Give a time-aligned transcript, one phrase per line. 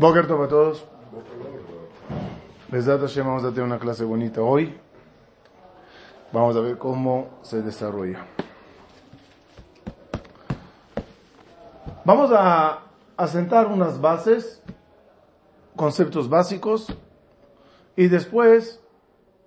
[0.00, 0.82] Boker a todos.
[2.68, 4.74] Besat Hashem, vamos a tener una clase bonita hoy.
[6.32, 8.24] Vamos a ver cómo se desarrolla.
[12.06, 12.78] Vamos a
[13.18, 14.62] asentar unas bases,
[15.76, 16.86] conceptos básicos,
[17.94, 18.80] y después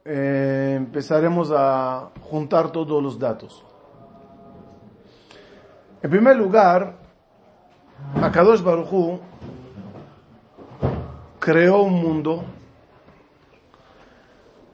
[0.06, 3.66] eh, empezaremos a juntar todos los datos.
[6.04, 6.94] En primer lugar,
[8.22, 9.20] Akadosh Baruchu
[11.44, 12.46] creó un mundo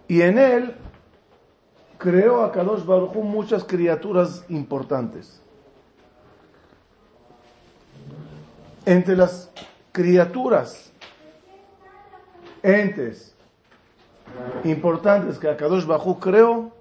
[0.07, 0.75] y en él
[1.97, 5.41] creó a Kadosh Baruj muchas criaturas importantes.
[8.85, 9.49] Entre las
[9.91, 10.91] criaturas,
[12.61, 13.33] entes
[14.63, 16.71] importantes que Kadosh Baruj creó,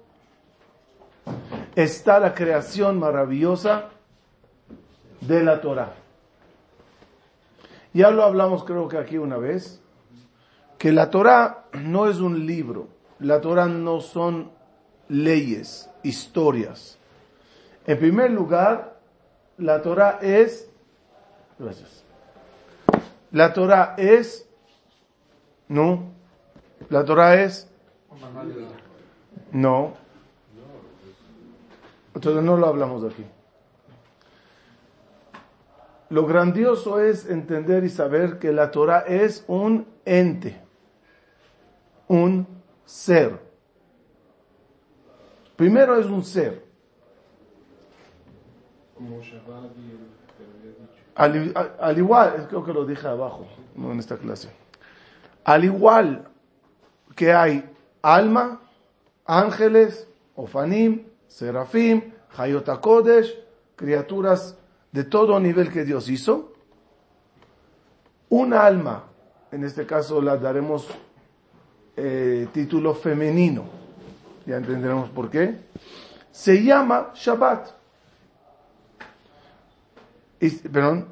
[1.75, 3.89] está la creación maravillosa
[5.21, 5.93] de la Torah.
[7.93, 9.81] Ya lo hablamos creo que aquí una vez,
[10.77, 12.87] que la Torah no es un libro,
[13.19, 14.51] la Torah no son
[15.07, 16.97] leyes, historias.
[17.87, 18.99] En primer lugar,
[19.57, 20.69] la Torah es,
[21.57, 22.03] gracias,
[23.31, 24.47] la Torah es,
[25.67, 26.11] no,
[26.89, 27.67] la Torah es,
[29.51, 29.93] no,
[32.13, 33.25] entonces no lo hablamos aquí.
[36.09, 40.59] Lo grandioso es entender y saber que la Torah es un ente,
[42.07, 42.47] un
[42.83, 43.39] ser.
[45.55, 46.65] Primero es un ser.
[51.13, 54.49] Al, al, igual, creo que lo dije abajo, no en esta clase.
[55.43, 56.27] Al igual
[57.15, 57.69] que hay
[58.01, 58.61] alma,
[59.25, 63.35] ángeles, ofanim, serafim, hayotakodesh,
[63.75, 64.58] criaturas
[64.91, 66.53] de todo nivel que Dios hizo,
[68.29, 69.03] un alma,
[69.51, 70.87] en este caso la daremos
[71.95, 73.65] eh, título femenino,
[74.45, 75.65] ya entenderemos por qué,
[76.31, 77.71] se llama Shabbat.
[80.71, 81.07] perdón,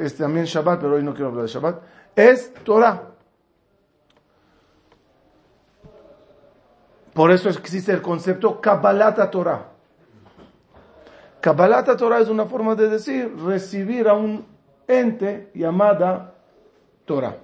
[0.00, 1.82] es también Shabbat, pero hoy no quiero hablar de Shabbat,
[2.16, 3.08] es Torah.
[7.12, 9.71] Por eso existe el concepto Kabbalata Torah.
[11.42, 14.46] Kabbalat Torah es una forma de decir recibir a un
[14.86, 16.34] ente llamada
[17.04, 17.36] Torah.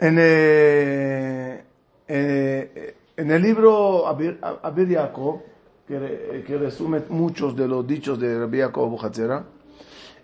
[0.00, 1.64] En, eh,
[2.08, 4.98] eh, el libro Abir, Abir
[5.86, 9.44] que, resume muchos de los dichos de Rabbi Yaakov Buhatzera,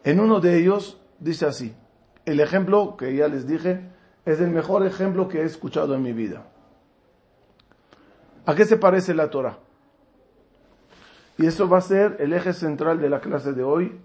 [0.03, 1.77] en uno de ellos dice así,
[2.25, 3.83] el ejemplo que ya les dije
[4.25, 6.45] es el mejor ejemplo que he escuchado en mi vida.
[8.47, 9.61] ¿A qué se parece la Torah?
[11.39, 13.99] Y eso va a ser el eje central de la clase de hoy.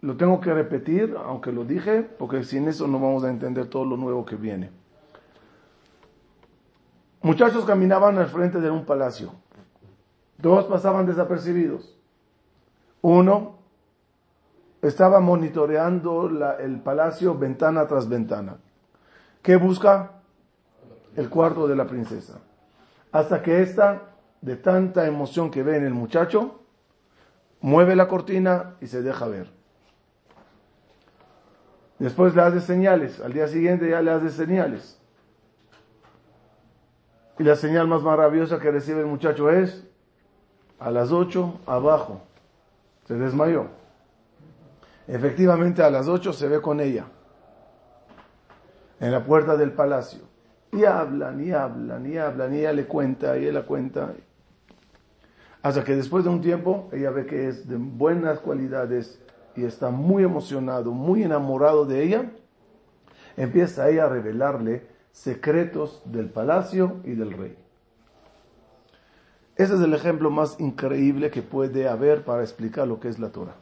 [0.00, 3.84] Lo tengo que repetir, aunque lo dije, porque sin eso no vamos a entender todo
[3.84, 4.70] lo nuevo que viene.
[7.22, 9.32] Muchachos caminaban al frente de un palacio.
[10.38, 11.96] Dos pasaban desapercibidos.
[13.02, 13.56] Uno
[14.82, 18.56] estaba monitoreando el palacio ventana tras ventana.
[19.42, 20.12] ¿Qué busca?
[21.16, 22.38] El cuarto de la princesa.
[23.10, 24.02] Hasta que ésta
[24.40, 26.60] de tanta emoción que ve en el muchacho,
[27.60, 29.50] mueve la cortina y se deja ver.
[31.98, 35.00] Después le hace señales, al día siguiente ya le hace señales.
[37.38, 39.84] Y la señal más maravillosa que recibe el muchacho es,
[40.78, 42.22] a las 8, abajo,
[43.06, 43.66] se desmayó.
[45.06, 47.06] Efectivamente a las 8 se ve con ella,
[49.00, 50.35] en la puerta del palacio.
[50.72, 54.12] Y hablan, y hablan, y hablan, y ella le cuenta, y él la cuenta.
[55.62, 59.20] Hasta que después de un tiempo ella ve que es de buenas cualidades
[59.56, 62.30] y está muy emocionado, muy enamorado de ella,
[63.36, 67.56] empieza ella a revelarle secretos del palacio y del rey.
[69.56, 73.30] Ese es el ejemplo más increíble que puede haber para explicar lo que es la
[73.30, 73.56] Torah.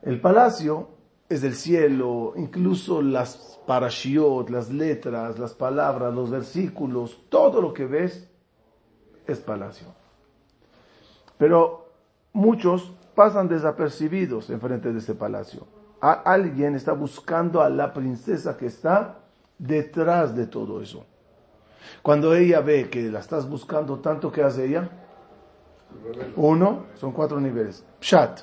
[0.00, 0.88] El palacio
[1.32, 7.86] es del cielo, incluso las parashiot, las letras, las palabras, los versículos, todo lo que
[7.86, 8.28] ves
[9.26, 9.86] es palacio.
[11.38, 11.88] Pero
[12.32, 15.66] muchos pasan desapercibidos enfrente de ese palacio.
[16.00, 19.20] alguien está buscando a la princesa que está
[19.58, 21.06] detrás de todo eso.
[22.02, 24.90] Cuando ella ve que la estás buscando tanto, ¿qué hace ella?
[26.36, 27.84] Uno, son cuatro niveles.
[28.00, 28.40] Pshat,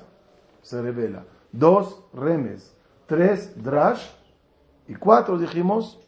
[0.62, 1.26] se revela.
[1.52, 2.76] Dos, remes.
[3.10, 4.08] Tres, drash.
[4.88, 6.00] Y cuatro, dijimos,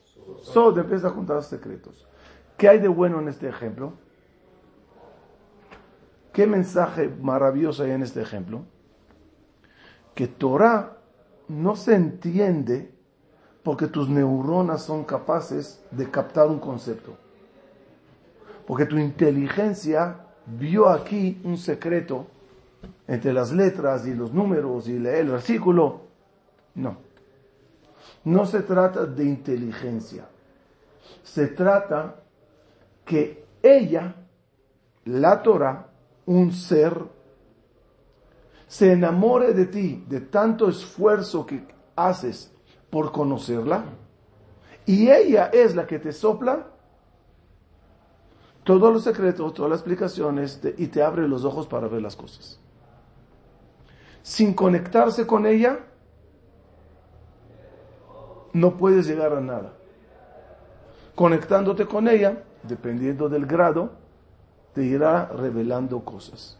[0.43, 2.07] sod, empieza a contar secretos.
[2.55, 3.93] ¿Qué hay de bueno en este ejemplo?
[6.31, 8.61] ¿Qué mensaje maravilloso hay en este ejemplo?
[10.13, 10.97] Que Torah
[11.47, 12.93] no se entiende
[13.63, 17.17] porque tus neuronas son capaces de captar un concepto.
[18.67, 22.27] Porque tu inteligencia vio aquí un secreto
[23.07, 26.10] entre las letras y los números y el versículo.
[26.75, 26.97] No.
[28.23, 30.27] No se trata de inteligencia.
[31.23, 32.15] Se trata
[33.05, 34.15] que ella,
[35.05, 35.87] la Torah,
[36.25, 36.97] un ser,
[38.67, 42.51] se enamore de ti, de tanto esfuerzo que haces
[42.89, 43.83] por conocerla,
[44.85, 46.67] y ella es la que te sopla
[48.63, 52.59] todos los secretos, todas las explicaciones, y te abre los ojos para ver las cosas.
[54.21, 55.79] Sin conectarse con ella,
[58.53, 59.73] no puedes llegar a nada.
[61.15, 63.91] Conectándote con ella, dependiendo del grado,
[64.73, 66.57] te irá revelando cosas.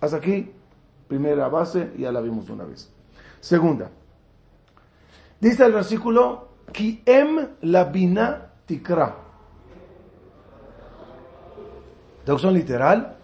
[0.00, 0.52] Hasta aquí,
[1.08, 2.90] primera base, ya la vimos una vez.
[3.40, 3.90] Segunda,
[5.40, 9.16] dice el versículo, Ki em la bina tikra.
[12.24, 13.16] Traducción literal,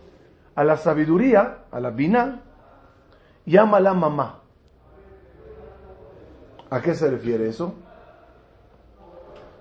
[0.54, 2.42] a la sabiduría, a la bina,
[3.46, 4.40] la mamá.
[6.70, 7.74] ¿A qué se refiere eso?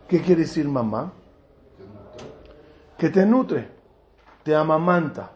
[0.07, 1.11] ¿Qué quiere decir mamá?
[2.97, 3.67] Que te nutre,
[4.43, 5.31] te amamanta.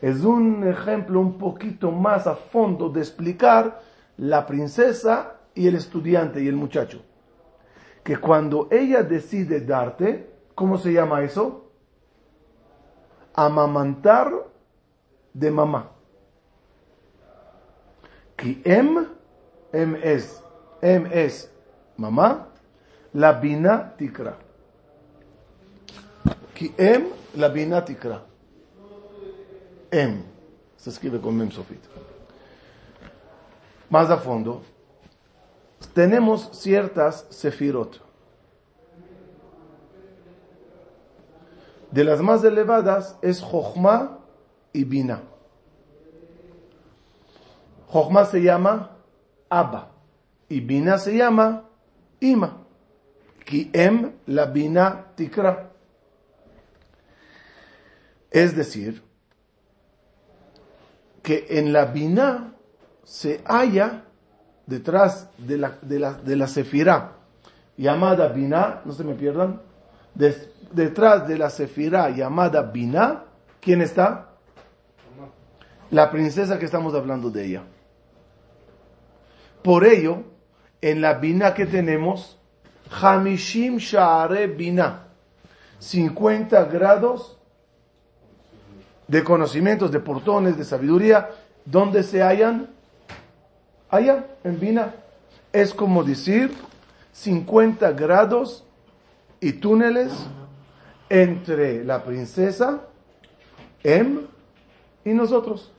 [0.00, 3.80] Es un ejemplo un poquito más a fondo de explicar
[4.16, 7.02] la princesa y el estudiante y el muchacho.
[8.04, 11.70] Que cuando ella decide darte, ¿cómo se llama eso?
[13.34, 14.32] Amamantar
[15.34, 15.90] de mamá.
[18.36, 19.04] Que em,
[19.72, 20.42] em es,
[20.80, 21.52] em es
[21.96, 22.49] mamá,
[23.14, 24.36] la bina tikra.
[26.54, 28.22] Que em, la bina tikra.
[29.90, 30.22] Em.
[30.76, 31.88] Se escribe con mem sofito.
[33.90, 34.62] Más a fondo,
[35.92, 38.00] tenemos ciertas sefirot.
[41.90, 44.18] De las más elevadas es Jochma
[44.72, 45.22] y Bina.
[47.88, 48.92] Jochma se llama
[49.48, 49.88] Abba
[50.48, 51.64] y Bina se llama
[52.20, 52.59] Ima.
[53.50, 55.70] Ki em la Bina tikra.
[58.30, 59.02] Es decir,
[61.22, 62.54] que en la Bina
[63.02, 64.04] se halla
[64.66, 67.16] detrás de la, de la, de la Sefirá,
[67.76, 69.60] llamada Bina, no se me pierdan,
[70.14, 73.24] detrás de la Sefirá llamada Bina,
[73.60, 74.28] ¿quién está?
[75.90, 77.64] La princesa que estamos hablando de ella.
[79.64, 80.22] Por ello,
[80.80, 82.39] en la Bina que tenemos,
[82.90, 85.06] Hamishim Sha'are Bina,
[85.78, 87.38] 50 grados
[89.06, 91.30] de conocimientos, de portones, de sabiduría,
[91.64, 92.68] donde se hallan?
[93.88, 94.94] Allá, en Bina.
[95.52, 96.52] Es como decir
[97.12, 98.64] 50 grados
[99.40, 100.12] y túneles
[101.08, 102.82] entre la princesa
[103.82, 104.26] Em
[105.04, 105.72] y nosotros.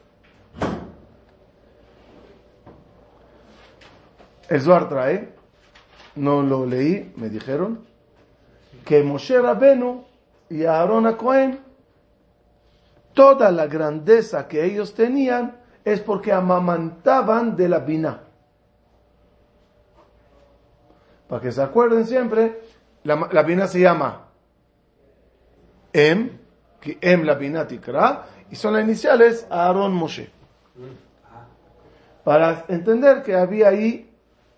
[4.50, 5.34] El Zohar trae,
[6.16, 7.86] no lo leí, me dijeron,
[8.86, 10.04] que Moshe Rabenu
[10.50, 11.60] y Aarón Cohen
[13.13, 18.22] toda la grandeza que ellos tenían es porque amamantaban de la bina.
[21.28, 22.62] Para que se acuerden siempre,
[23.04, 24.28] la, la bina se llama
[25.94, 26.38] Em,
[26.80, 30.30] que Em la bina tikra, y son las iniciales Aaron Moshe.
[32.24, 34.09] Para entender que había ahí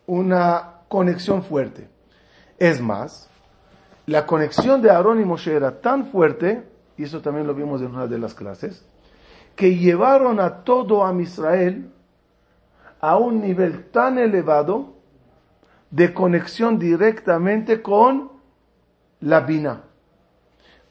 [0.06, 1.90] una conexión fuerte.
[2.60, 3.28] Es más,
[4.06, 7.88] la conexión de Aarón y Moshe era tan fuerte y eso también lo vimos en
[7.88, 8.86] una de las clases,
[9.56, 11.90] que llevaron a todo a Israel
[13.02, 14.94] a un nivel tan elevado
[15.90, 18.30] de conexión directamente con
[19.20, 19.86] la Bina.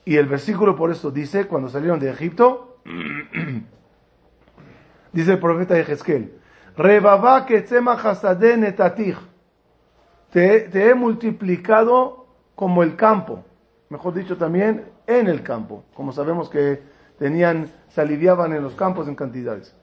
[0.05, 2.79] Y el versículo por eso dice, cuando salieron de Egipto,
[5.13, 6.41] dice el profeta Ezequiel,
[6.77, 7.59] Rebaba que
[10.33, 13.45] te, te he multiplicado como el campo,
[13.89, 16.83] mejor dicho también en el campo, como sabemos que
[17.19, 19.77] tenían, se aliviaban en los campos en cantidades.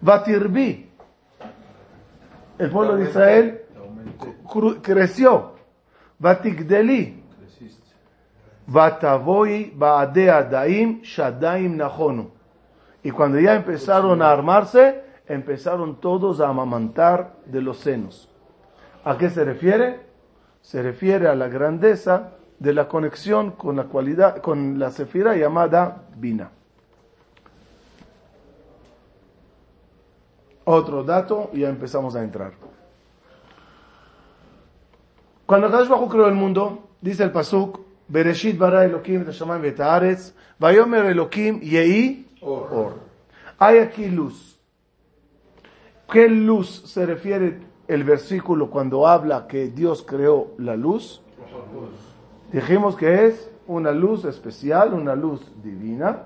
[0.00, 0.90] Batirbi,
[2.58, 3.62] el pueblo de Israel
[4.82, 5.52] creció.
[6.18, 7.22] Batigdeli,
[8.66, 12.30] Batavoy Baadea Daim Shadaim Nahonu.
[13.02, 18.29] Y cuando ya empezaron a armarse, empezaron todos a amamantar de los senos.
[19.04, 20.00] ¿A qué se refiere?
[20.60, 26.04] Se refiere a la grandeza de la conexión con la cualidad, con la sefira llamada
[26.16, 26.50] Bina.
[30.64, 32.52] Otro dato y ya empezamos a entrar.
[35.46, 40.34] Cuando Kadosh Baruj creó el mundo, dice el pasuk, Bereshit bara Elohim et hashamayim haaretz,
[40.58, 42.98] vayomer Elohim yehi or.
[43.58, 44.60] Hay aquí luz.
[46.10, 51.20] ¿Qué luz se refiere el versículo cuando habla que Dios creó la luz?
[52.52, 56.22] Dijimos que es una luz especial, una luz divina.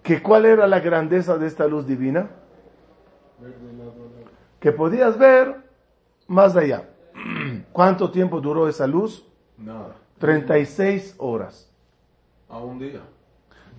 [0.00, 2.30] ¿Que ¿Cuál era la grandeza de esta luz divina?
[4.60, 5.56] Que podías ver
[6.28, 6.88] más allá.
[7.72, 9.26] ¿Cuánto tiempo duró esa luz?
[9.58, 9.96] Nada.
[10.18, 11.68] 36 horas.
[12.48, 13.00] A un día.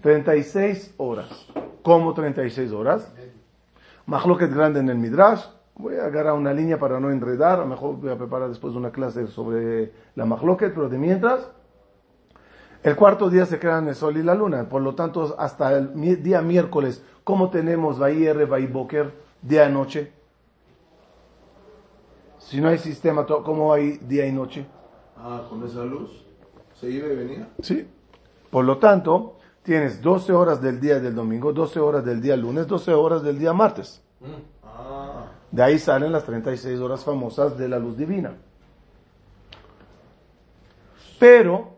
[0.01, 1.47] 36 horas.
[1.83, 3.13] ¿Cómo 36 horas?
[4.05, 5.45] Mahloket grande en el Midrash.
[5.75, 7.59] Voy a agarrar una línea para no enredar.
[7.59, 11.49] A lo mejor voy a preparar después una clase sobre la Mahloket, pero de mientras.
[12.83, 14.67] El cuarto día se crean el sol y la luna.
[14.69, 20.11] Por lo tanto, hasta el día miércoles, ¿cómo tenemos Vayere, Vayboker, día y noche?
[22.39, 24.65] Si no hay sistema, ¿cómo hay día y noche?
[25.17, 26.25] Ah, con esa luz.
[26.73, 27.49] Se iba y venía.
[27.61, 27.87] ¿Sí?
[28.51, 32.67] Por lo tanto, tienes 12 horas del día del domingo, 12 horas del día lunes,
[32.67, 34.03] 12 horas del día martes.
[34.21, 34.27] Ah.
[35.53, 38.33] De ahí salen las 36 horas famosas de la luz divina.
[41.19, 41.75] Pero,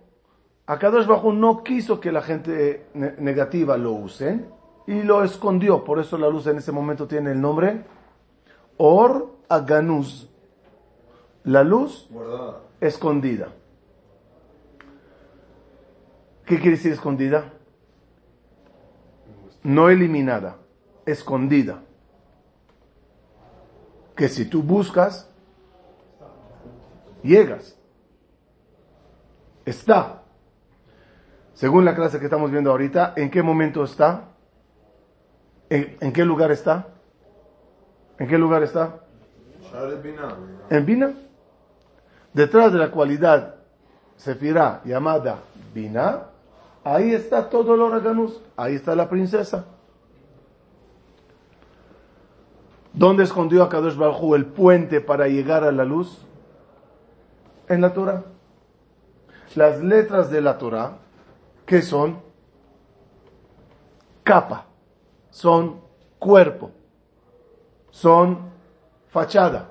[0.65, 4.47] Akadosh Bajo no quiso que la gente ne- negativa lo usen
[4.87, 5.83] y lo escondió.
[5.83, 7.83] Por eso la luz en ese momento tiene el nombre
[8.77, 10.29] Or Aganuz.
[11.43, 12.61] La luz Guardada.
[12.79, 13.49] escondida.
[16.45, 17.51] ¿Qué quiere decir escondida?
[19.63, 20.55] No eliminada,
[21.05, 21.81] escondida.
[24.15, 25.29] Que si tú buscas,
[27.23, 27.77] llegas.
[29.65, 30.21] Está.
[31.53, 34.29] Según la clase que estamos viendo ahorita, ¿en qué momento está?
[35.69, 36.87] ¿En, qué lugar está?
[38.19, 38.99] ¿En qué lugar está?
[40.69, 41.13] En Bina.
[42.33, 43.55] Detrás de la cualidad
[44.17, 45.39] Sefirá llamada
[45.73, 46.27] Bina,
[46.83, 49.65] ahí está todo el Oraganus, ahí está la princesa.
[52.95, 56.25] ¿Dónde escondió a Kadosh Baruj Hu el puente para llegar a la luz?
[57.67, 58.23] En la Torah.
[59.55, 60.97] Las letras de la Torah,
[61.65, 62.21] ¿qué son?
[64.23, 64.65] Capa,
[65.29, 65.81] son
[66.19, 66.71] cuerpo,
[67.91, 68.39] son
[69.09, 69.69] fachada.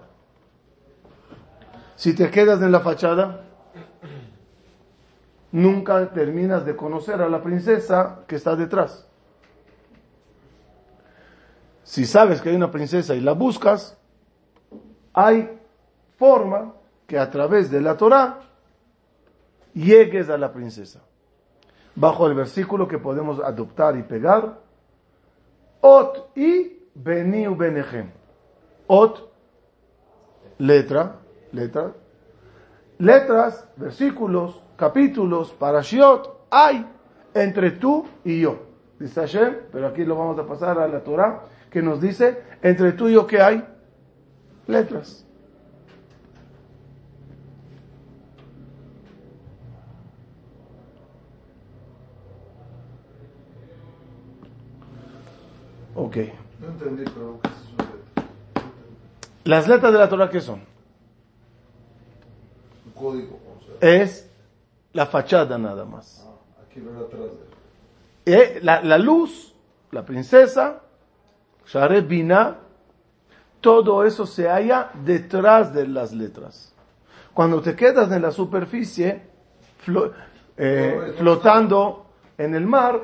[1.96, 3.40] Si te quedas en la fachada,
[5.50, 9.08] nunca terminas de conocer a la princesa que está detrás.
[11.84, 13.96] Si sabes que hay una princesa y la buscas,
[15.12, 15.60] hay
[16.16, 16.72] forma
[17.06, 18.40] que a través de la Torah
[19.74, 21.00] llegues a la princesa.
[21.94, 24.58] Bajo el versículo que podemos adoptar y pegar,
[25.80, 28.10] Ot y Beniu Benejem.
[28.86, 29.30] Ot,
[30.58, 31.16] letra,
[31.52, 31.92] letra,
[32.98, 36.86] letras, versículos, capítulos, parashiot, hay
[37.34, 38.58] entre tú y yo.
[38.98, 41.42] Dice Hashem, pero aquí lo vamos a pasar a la Torah,
[41.74, 43.64] que nos dice, entre tú y yo, ¿qué hay?
[44.68, 45.26] Letras.
[55.94, 56.16] Ok.
[56.60, 57.50] No entendí, pero ¿qué?
[59.44, 60.60] Las letras de la Torah, ¿qué son?
[62.86, 63.38] Un código.
[63.58, 64.28] O sea, Es
[64.92, 66.26] la fachada nada más.
[66.26, 69.54] ah, aquí atrás de Eh, la, la luz,
[69.90, 70.82] la princesa,
[71.66, 72.56] Share Bina,
[73.60, 76.72] todo eso se halla detrás de las letras.
[77.32, 79.22] Cuando te quedas en la superficie,
[79.84, 80.12] flo-
[80.56, 82.06] eh, flotando
[82.38, 83.00] en el mar,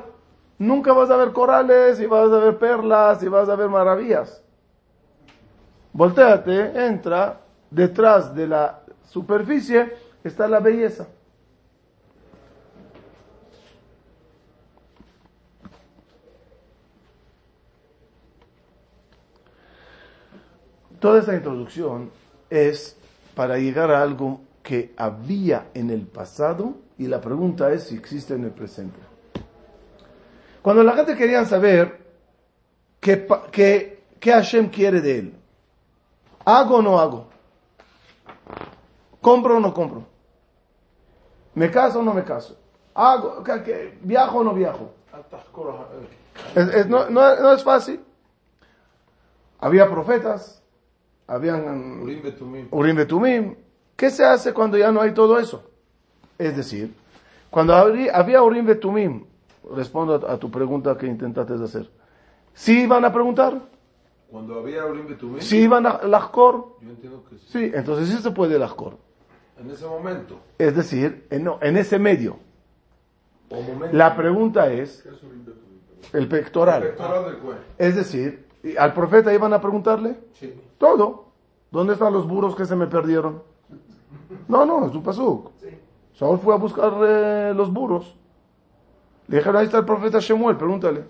[0.59, 4.41] nunca vas a ver corales y vas a ver perlas y vas a ver maravillas.
[5.93, 11.07] Voltéate, entra, detrás de la superficie está la belleza.
[21.01, 22.11] Toda esta introducción
[22.49, 22.95] es
[23.35, 28.35] para llegar a algo que había en el pasado y la pregunta es si existe
[28.35, 28.99] en el presente.
[30.61, 32.05] Cuando la gente quería saber
[32.99, 35.35] qué, qué, qué Hashem quiere de él,
[36.45, 37.29] ¿hago o no hago?
[39.21, 40.05] ¿Compro o no compro?
[41.55, 42.55] ¿Me caso o no me caso?
[42.93, 44.93] ¿Hago, que- que- ¿Viajo o no viajo?
[46.55, 47.99] Es- es- no, no- no es fácil.
[49.59, 50.60] Había profetas,
[51.31, 52.67] habían Urim Betumim.
[52.71, 53.55] Urim Betumim.
[53.95, 55.63] ¿Qué se hace cuando ya no hay todo eso?
[56.37, 56.93] Es decir,
[57.49, 59.25] cuando había Urim Betumim,
[59.73, 61.89] respondo a, tu pregunta que intentaste hacer.
[62.53, 63.61] ¿Sí iban a preguntar?
[64.29, 65.39] Cuando había Urim Betumim.
[65.39, 66.77] ¿Sí iban a Lajcor?
[66.81, 67.45] Yo entiendo que sí.
[67.47, 68.97] Sí, entonces sí se puede Lajcor.
[69.57, 70.37] En ese momento.
[70.57, 72.39] Es decir, en, no, en ese medio.
[73.49, 73.95] O momento.
[73.95, 75.07] La pregunta es,
[76.11, 76.81] el pectoral.
[76.81, 77.61] Pectoral del cuello.
[77.77, 80.19] Es decir, ¿y ¿al profeta iban a preguntarle?
[80.33, 80.53] Sí.
[80.77, 81.31] Todo.
[81.71, 83.41] ¿Dónde están los burros que se me perdieron?
[84.47, 85.51] No, no, es un pasuk.
[86.13, 88.15] Saúl fue a buscar eh, los burros.
[89.27, 91.05] Le dijeron, ahí está el profeta Shemuel, pregúntale.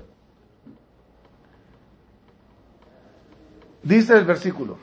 [3.82, 4.78] Dice el versículo.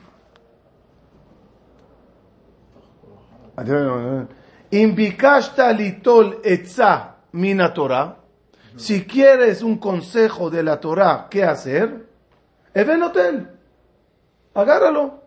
[4.71, 8.17] Invicashta litol etza mina Torah.
[8.75, 12.08] Si quieres un consejo de la Torah, ¿qué hacer?
[12.73, 13.49] Even hotel.
[14.53, 15.23] Agárralo.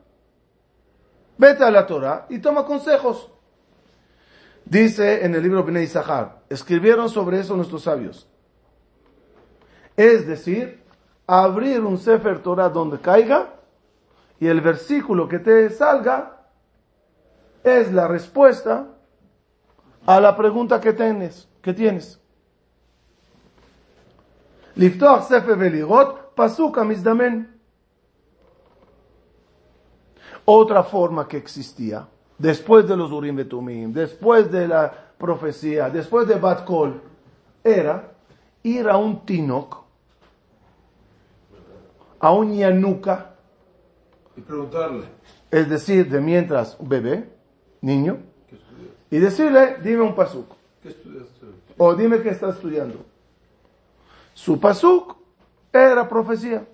[1.38, 3.30] Vete a la Torah y toma consejos.
[4.64, 8.28] Dice en el libro Bnei Sahar, escribieron sobre eso nuestros sabios.
[9.96, 10.82] Es decir,
[11.26, 13.54] abrir un Sefer Torah donde caiga
[14.38, 16.46] y el versículo que te salga
[17.64, 18.88] es la respuesta
[20.06, 21.48] a la pregunta que tienes.
[21.60, 22.20] Que tienes.
[24.74, 27.48] Sefer Veligot, Pasuka Mizdamen.
[30.44, 36.34] Otra forma que existía, después de los Urim Betumim, después de la profecía, después de
[36.34, 37.00] Bat Kol,
[37.62, 38.12] era
[38.64, 39.84] ir a un Tinok,
[42.18, 43.34] a un Yanuka,
[44.36, 45.04] Y preguntarle.
[45.50, 47.30] es decir, de mientras un bebé,
[47.80, 48.18] niño,
[49.10, 50.46] y decirle, dime un pasuk,
[50.82, 51.46] ¿Qué estudiaste?
[51.78, 52.98] o dime qué está estudiando.
[54.34, 55.16] Su pasuk
[55.72, 56.66] era profecía.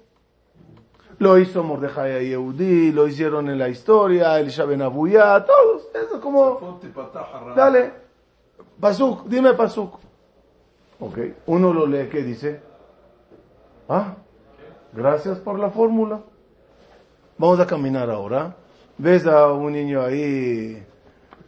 [1.19, 5.89] Lo hizo Mordejai a Yehudi, lo hicieron en la historia, Elisha Ben Abuya, todos.
[5.93, 6.81] Eso es como,
[7.57, 7.93] dale,
[8.79, 9.99] pasuk, dime pasuk.
[11.01, 12.61] Ok, uno lo lee, ¿qué dice?
[13.89, 14.15] Ah,
[14.93, 16.21] gracias por la fórmula.
[17.37, 18.55] Vamos a caminar ahora.
[18.97, 20.85] Ves a un niño ahí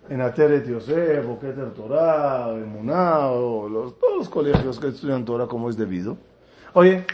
[0.09, 5.69] en Ateret Yosef, o Keter Torah, o los, todos los colegios que estudian Torah como
[5.69, 6.17] es debido.
[6.75, 7.05] Oye,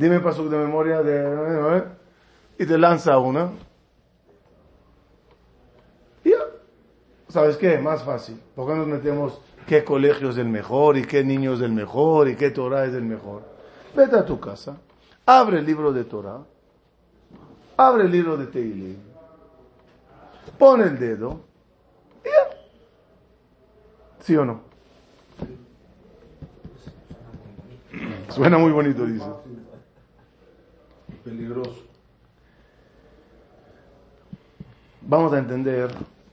[0.00, 1.84] dime pasuk de memoria de...
[2.58, 3.50] Y te lanza una.
[6.24, 6.38] Y ya.
[7.28, 7.78] ¿Sabes qué?
[7.78, 8.40] Más fácil.
[8.54, 12.28] ¿Por qué nos metemos qué colegio es el mejor y qué niño es el mejor
[12.28, 13.42] y qué Torah es el mejor?
[13.94, 14.76] Vete a tu casa,
[15.26, 16.40] abre el libro de Torah,
[17.76, 18.96] abre el libro de Teilim,
[20.58, 21.40] pon el dedo
[22.24, 22.56] y ya.
[24.20, 24.60] ¿Sí o no?
[28.28, 29.26] Suena muy bonito, dice.
[31.24, 31.84] Peligroso.
[35.02, 35.90] Vamos a entender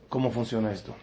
[0.08, 0.95] cómo funciona esto.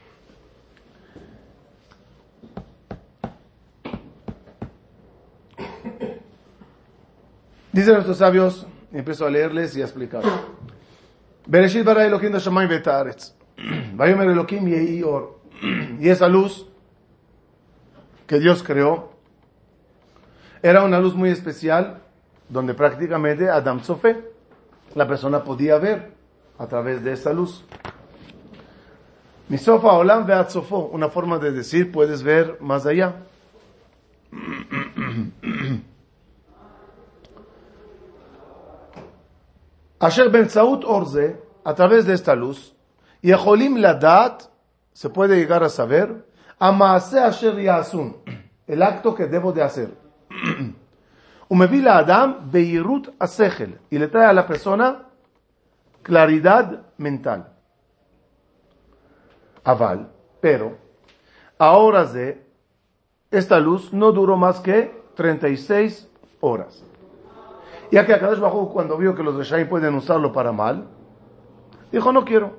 [7.73, 10.23] Dicen nuestros sabios, empiezo a leerles y a explicar.
[11.47, 12.33] Bereshit bara Elohim
[12.69, 13.35] ve'et haaretz.
[13.95, 15.41] Vayomer Elohim or.
[16.01, 16.67] Y esa luz
[18.27, 19.13] que Dios creó
[20.63, 22.04] era una luz muy especial
[22.55, 24.31] donde prácticamente Adam Sofe,
[24.95, 26.13] la persona podía ver
[26.57, 27.65] a través de esa luz.
[29.49, 33.17] Misofa olam ve'at sofo, una forma de decir puedes ver más allá.
[39.99, 42.77] Asher ben Saud Orze, a través de esta luz,
[43.21, 44.45] y Ejolim Ladat,
[44.93, 46.25] se puede llegar a saber,
[46.61, 48.19] Amaase Asher Yasun,
[48.69, 49.91] el acto que debo de hacer.
[51.49, 55.09] Umevila Adam Beirut Asechel, y le trae a la persona
[56.03, 57.53] claridad mental.
[59.63, 60.77] Aval, pero,
[61.59, 62.45] a horas de,
[63.31, 66.09] esta luz no duró más que 36
[66.41, 66.85] horas.
[67.91, 70.87] Ya que Akadosh Bajú cuando vio que los Reshaim pueden usarlo para mal,
[71.93, 72.57] dijo no quiero.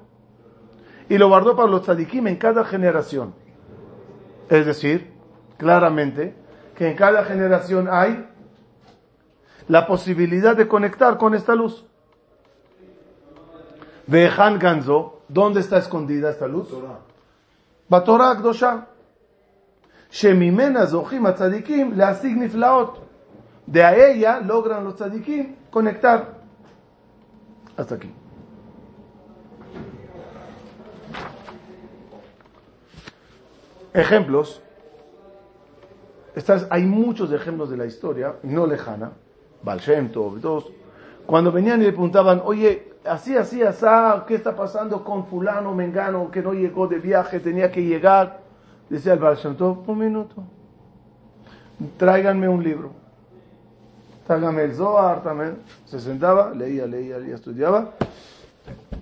[1.09, 3.35] Y lo guardó para los tzadikim en cada generación.
[4.49, 5.13] Es decir,
[5.57, 6.35] claramente,
[6.75, 8.27] que en cada generación hay
[9.67, 11.85] la posibilidad de conectar con esta luz.
[14.07, 16.69] Vejan Ganzo, ¿dónde está escondida esta luz?
[17.89, 18.87] Batorah Kdosha.
[20.11, 23.03] Shemimena Zohim Tzadikim la Niflaot.
[23.65, 26.35] De a ella logran los Tzadikim conectar.
[27.75, 28.11] Hasta aquí.
[33.93, 34.61] Ejemplos.
[36.35, 39.13] Estas, hay muchos ejemplos de la historia no lejana
[39.65, 40.71] Baal Shem Tov, todos.
[41.25, 43.85] Cuando venían y le preguntaban, oye, así, así, así,
[44.27, 48.39] ¿qué está pasando con fulano, mengano, que no llegó de viaje, tenía que llegar?
[48.89, 50.35] Decía el Baal Shem Tov, un minuto,
[51.97, 52.91] tráiganme un libro,
[54.27, 55.57] tráiganme el Zohar también.
[55.85, 57.91] Se sentaba, leía, leía, leía, estudiaba.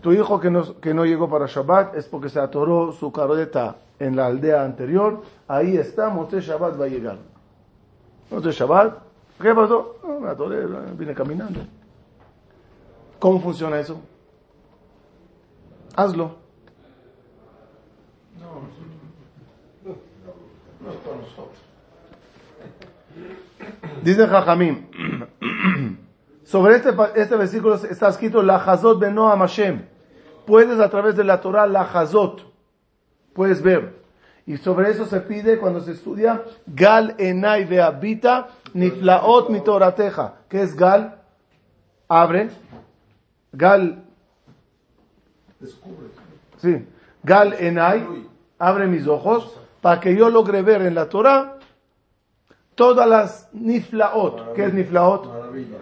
[0.02, 3.76] tu hijo que no, que no llegó para Shabbat es porque se atoró su carreta
[4.00, 7.18] en la aldea anterior, ahí está, Moshe Shabbat va a llegar.
[8.32, 9.98] Moshe Shabbat, ¿qué pasó?
[10.04, 10.66] No, me atoré,
[10.98, 11.62] vine caminando.
[13.20, 14.02] ¿Cómo funciona eso?
[15.96, 16.36] Hazlo.
[20.82, 21.58] No es para nosotros.
[24.04, 24.88] Dice Jajamim,
[26.44, 29.86] sobre este, este versículo está escrito la Hazot de Noam Hashem.
[30.46, 32.46] Puedes a través de la Torah la Hazot,
[33.34, 34.03] puedes ver.
[34.46, 40.36] Y sobre eso se pide cuando se estudia Gal Enai de Habita Niflaot Mitorateja.
[40.50, 41.22] ¿Qué es Gal?
[42.10, 42.50] Abre.
[43.54, 44.04] Gal,
[45.60, 46.08] Descubre.
[46.58, 46.86] sí.
[47.24, 48.06] Gal Enai,
[48.60, 51.58] abre mis ojos para que yo logre ver en la Torah
[52.76, 54.54] todas las Niflaot.
[54.56, 55.28] ¿Qué es Niflaot?
[55.28, 55.82] Maravillas.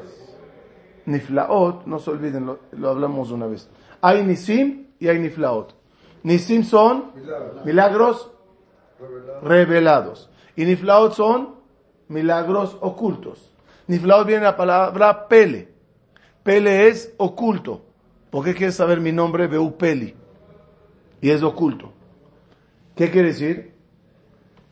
[1.05, 3.67] Niflaot, no se olviden, lo, lo hablamos una vez.
[4.01, 5.73] Hay Nisim y hay Niflaot.
[6.23, 7.11] Nisim son
[7.65, 8.29] Milagros.
[9.41, 10.29] Revelados.
[10.55, 11.55] Y Niflaot son
[12.07, 13.51] milagros ocultos.
[13.87, 15.69] Niflaot viene la palabra Pele.
[16.43, 17.83] Pele es oculto.
[18.29, 19.47] ¿Por qué quieres saber mi nombre?
[19.47, 20.15] Veu Peli.
[21.21, 21.91] Y es oculto.
[22.95, 23.73] ¿Qué quiere decir?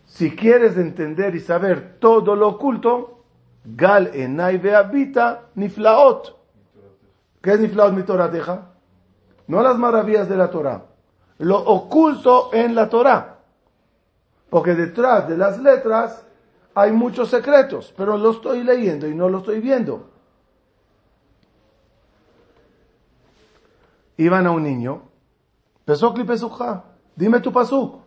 [0.06, 3.24] Si quieres entender y saber todo lo oculto,
[3.64, 6.36] Gal enai ve'abita niflaot.
[7.42, 8.32] ¿Qué es niflaot mi Torah?
[9.48, 10.86] No las maravillas de la Torah.
[11.40, 13.39] Lo oculto en la Torah.
[14.50, 16.24] Porque detrás de las letras
[16.74, 20.10] hay muchos secretos, pero lo estoy leyendo y no lo estoy viendo.
[24.18, 25.04] Iban a un niño,
[25.86, 26.84] Pesok y Pesukha,
[27.16, 28.02] dime tu pasuk.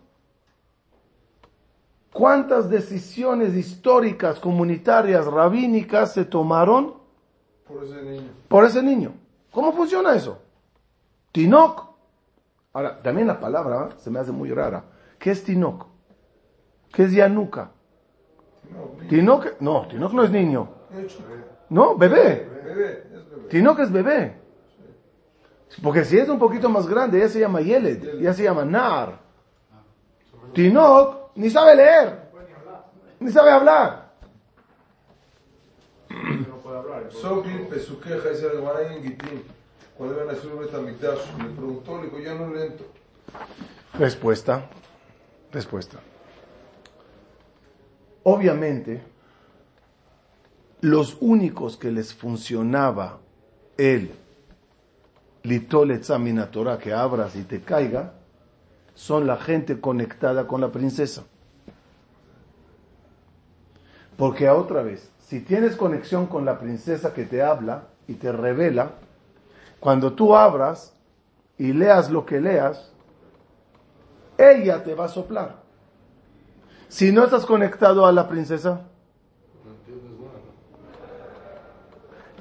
[2.11, 6.93] ¿Cuántas decisiones históricas, comunitarias, rabínicas se tomaron
[7.67, 8.29] Por ese niño.
[8.47, 9.13] por ese niño?
[9.51, 10.39] ¿Cómo funciona eso?
[11.31, 11.87] Tinok.
[12.73, 13.95] Ahora, también la palabra ¿eh?
[13.97, 14.83] se me hace muy rara.
[15.17, 15.87] ¿Qué es Tinok?
[16.93, 17.71] ¿Qué es Yanuka?
[18.69, 20.69] No, Tinok, no, Tinok no es niño.
[21.69, 22.47] No, bebé.
[22.63, 23.49] Bebé, es bebé.
[23.49, 24.37] Tinok es bebé.
[25.81, 29.19] Porque si es un poquito más grande, ya se llama Yeled, ya se llama Nar.
[30.53, 32.29] Tinok ni sabe leer,
[33.19, 34.11] ni sabe hablar.
[39.97, 42.85] Cuando iban a le preguntó, le dijo, ya no le entro.
[43.93, 44.69] Respuesta.
[45.51, 45.99] Respuesta.
[48.23, 49.01] Obviamente,
[50.81, 53.19] los únicos que les funcionaba
[53.77, 54.11] el
[55.43, 58.13] litol examina Torah que abras y te caiga
[58.95, 61.23] son la gente conectada con la princesa.
[64.17, 68.31] Porque a otra vez, si tienes conexión con la princesa que te habla y te
[68.31, 68.91] revela,
[69.79, 70.93] cuando tú abras
[71.57, 72.91] y leas lo que leas,
[74.37, 75.62] ella te va a soplar.
[76.93, 78.81] Si no estás conectado a la princesa,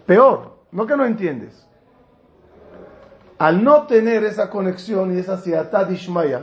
[0.04, 1.66] peor, no que no entiendes.
[3.38, 6.42] Al no tener esa conexión y esa siatad ishmaya,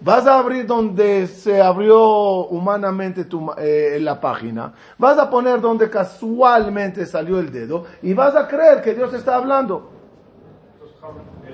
[0.00, 5.90] vas a abrir donde se abrió humanamente tu, eh, la página, vas a poner donde
[5.90, 9.90] casualmente salió el dedo y vas a creer que Dios está hablando.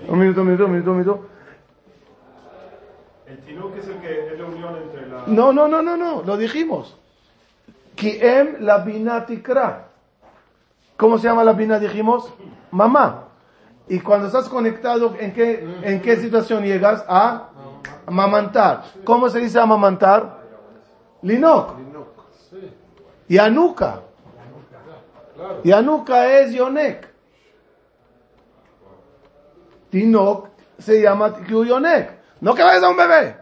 [0.07, 1.38] Un minuto, un minuto, un minuto, un minuto.
[3.29, 5.25] El tinuk es el que es la unión entre la...
[5.27, 6.97] No, no, no, no, no, lo dijimos.
[7.95, 9.88] Kiem la bina tikra.
[10.97, 11.79] ¿Cómo se llama la bina?
[11.79, 12.33] Dijimos,
[12.71, 13.25] mamá.
[13.87, 17.05] Y cuando estás conectado, ¿en qué, en qué situación llegas?
[17.07, 17.51] A
[18.07, 18.85] amamantar.
[19.05, 20.38] ¿Cómo se dice amamantar?
[21.21, 21.75] Linok.
[23.29, 24.01] Y anuka.
[25.64, 27.09] Y anuka es yonek.
[29.91, 32.17] Tinok se llama yonek.
[32.40, 33.37] No que vayas a un bebé.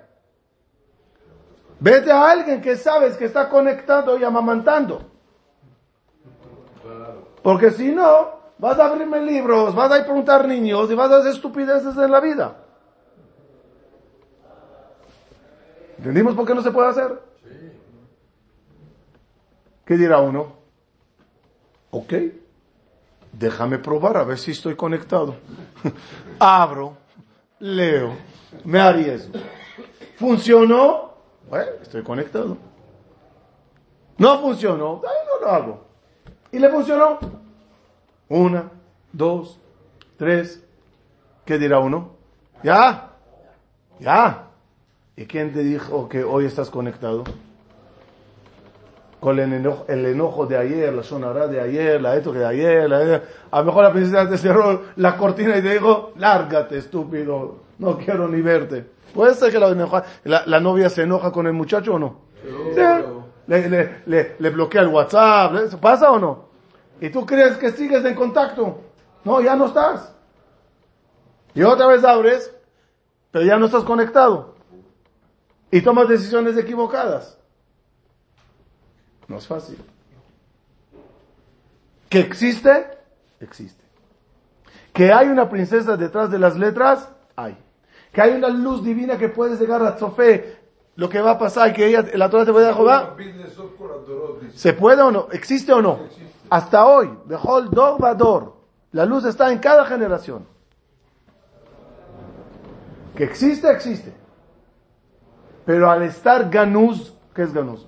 [1.78, 5.11] Vete a alguien que sabes que está conectado y amamantando.
[7.42, 11.18] Porque si no, vas a abrirme libros, vas a ir preguntar niños y vas a
[11.18, 12.56] hacer estupideces en la vida.
[15.98, 17.20] ¿Entendimos por qué no se puede hacer?
[19.85, 20.54] ¿Qué dirá uno?
[21.90, 22.12] Ok,
[23.32, 25.37] déjame probar a ver si estoy conectado.
[26.38, 26.96] Abro,
[27.59, 28.16] leo,
[28.64, 29.38] me arriesgo.
[30.16, 31.14] ¿Funcionó?
[31.49, 32.57] Bueno, estoy conectado.
[34.19, 35.85] No funcionó, no lo hago.
[36.51, 37.19] ¿Y le funcionó?
[38.29, 38.71] Una,
[39.12, 39.61] dos,
[40.16, 40.62] tres.
[41.45, 42.16] ¿Qué dirá uno?
[42.62, 43.12] Ya,
[44.01, 44.49] ya.
[45.16, 47.25] ¿Y quién te dijo que hoy estás conectado?
[49.20, 52.46] Con el enojo, el enojo de ayer, la sonará de ayer, la esto que de
[52.46, 56.79] ayer, la, a lo mejor la princesa te cerró la cortina y te dijo, lárgate,
[56.79, 58.85] estúpido, no quiero ni verte.
[59.14, 62.20] Puede ser que la, enoja- la, la novia se enoja con el muchacho o no.
[62.74, 62.81] Sí.
[63.46, 66.46] Le, le, le, le bloquea el WhatsApp, ¿le- ¿eso ¿pasa o no?
[67.00, 68.79] Y tú crees que sigues en contacto.
[69.24, 70.12] No, ya no estás.
[71.55, 72.55] Y otra vez abres,
[73.31, 74.55] pero ya no estás conectado.
[75.70, 77.38] Y tomas decisiones equivocadas.
[79.28, 79.78] No es fácil.
[82.08, 82.86] ¿Que existe?
[83.40, 83.84] Existe.
[84.92, 87.08] ¿Que hay una princesa detrás de las letras?
[87.34, 87.56] Hay.
[88.12, 90.56] ¿Que hay una luz divina que puedes llegar a Sofé?
[90.94, 93.14] Lo que va a pasar, que ella, la Torah te puede Jehová.
[94.54, 95.28] ¿Se puede o no?
[95.30, 95.98] ¿Existe o no?
[96.48, 98.56] Hasta hoy, Behol Dor Vador.
[98.92, 100.46] La luz está en cada generación.
[103.14, 104.14] Que existe, existe.
[105.66, 107.86] Pero al estar Ganús, ¿qué es Ganús?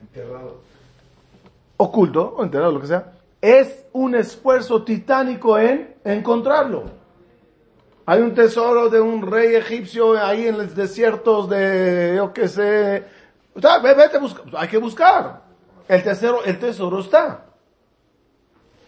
[0.00, 0.60] Enterrado.
[1.76, 3.12] Oculto, o enterado, lo que sea.
[3.40, 6.84] Es un esfuerzo titánico en encontrarlo.
[8.06, 13.04] Hay un tesoro de un rey egipcio ahí en los desiertos de, yo qué sé.
[13.60, 14.44] Sea, ve- vete a buscar.
[14.56, 15.42] Hay que buscar.
[15.88, 17.46] El tesoro, el tesoro está.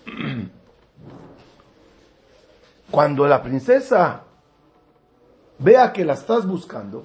[2.91, 4.23] Cuando la princesa
[5.59, 7.05] vea que la estás buscando,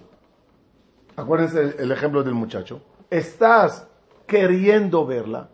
[1.15, 3.88] acuérdense el, ejemplo del muchacho, estás
[4.25, 5.49] queriendo verla,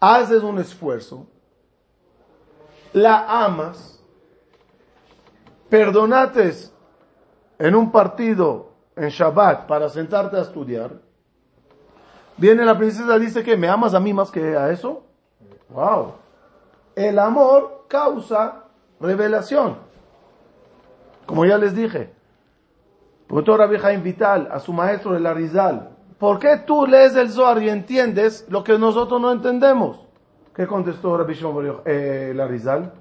[0.00, 1.26] haces un esfuerzo,
[2.92, 4.00] la amas,
[5.68, 6.72] perdonates
[7.58, 10.92] en un partido en Shabbat para sentarte a estudiar,
[12.36, 15.04] viene la princesa dice que me amas a mí más que a eso.
[15.68, 16.14] Wow.
[16.94, 18.64] El amor causa
[19.00, 19.87] revelación.
[21.28, 22.10] Como ya les dije,
[23.26, 27.62] preguntó Rabbi Jaim Vital a su maestro el Arizal, ¿por qué tú lees el Zohar
[27.62, 30.00] y entiendes lo que nosotros no entendemos?
[30.54, 32.94] ¿Qué contestó Rabbi Shimon eh, el Arizal?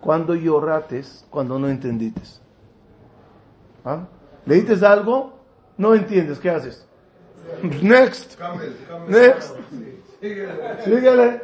[0.00, 2.40] Cuando llorates, cuando no entendites.
[3.84, 4.06] ¿Ah?
[4.46, 5.40] ¿Leítes algo?
[5.76, 6.88] No entiendes, ¿qué haces?
[7.82, 8.40] Next.
[9.08, 9.56] Next.
[10.22, 10.82] Síguele.
[10.84, 11.42] Síguele.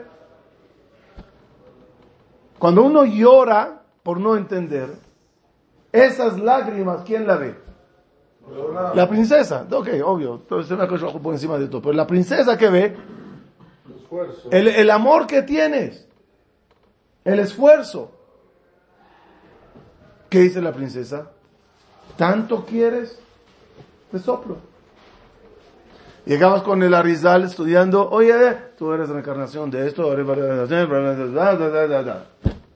[2.58, 5.06] Cuando uno llora por no entender,
[5.92, 7.54] esas lágrimas, ¿quién la ve?
[8.94, 9.66] La princesa.
[9.70, 10.36] Ok, obvio.
[10.36, 11.82] Entonces una cosa por encima de todo.
[11.82, 12.96] Pero la princesa que ve,
[14.50, 16.06] el, el amor que tienes,
[17.24, 18.12] el esfuerzo.
[20.30, 21.30] ¿Qué dice la princesa?
[22.16, 23.18] ¿Tanto quieres?
[24.10, 24.56] Te soplo.
[26.26, 28.34] Llegamos con el Arizal estudiando, oye,
[28.76, 32.24] tú eres reencarnación de esto, eres reencarnación.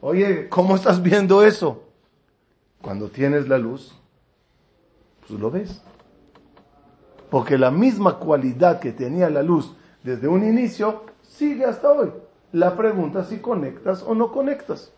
[0.00, 1.91] Oye, ¿cómo estás viendo eso?
[2.82, 3.94] Cuando tienes la luz,
[5.26, 5.80] pues lo ves.
[7.30, 12.12] Porque la misma cualidad que tenía la luz desde un inicio sigue hasta hoy.
[12.50, 14.92] La pregunta es si conectas o no conectas.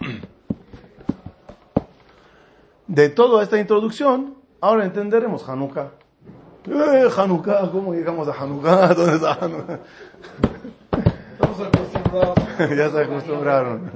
[2.88, 5.90] De toda esta introducción, ahora entenderemos Hanukkah.
[6.66, 8.88] Eh, Hanukkah, ¿cómo llegamos a Hanukkah?
[8.94, 9.80] ¿Dónde está Hanukkah?
[11.40, 11.97] Estamos.
[12.76, 13.90] ya se acostumbraron.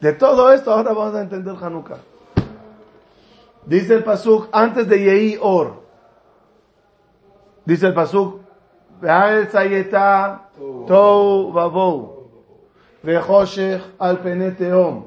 [0.00, 1.98] De todo esto, ahora vamos a entender Hanukkah.
[3.66, 5.82] Dice el Pasuk, antes de Yehi Or,
[7.64, 8.40] dice el Pasuk,
[10.86, 12.30] tou vavou,
[13.02, 15.06] ve'choshech al pene teom.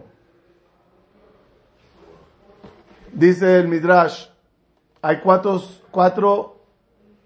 [3.14, 4.28] Dice el Midrash,
[5.02, 6.58] hay cuatro, cuatro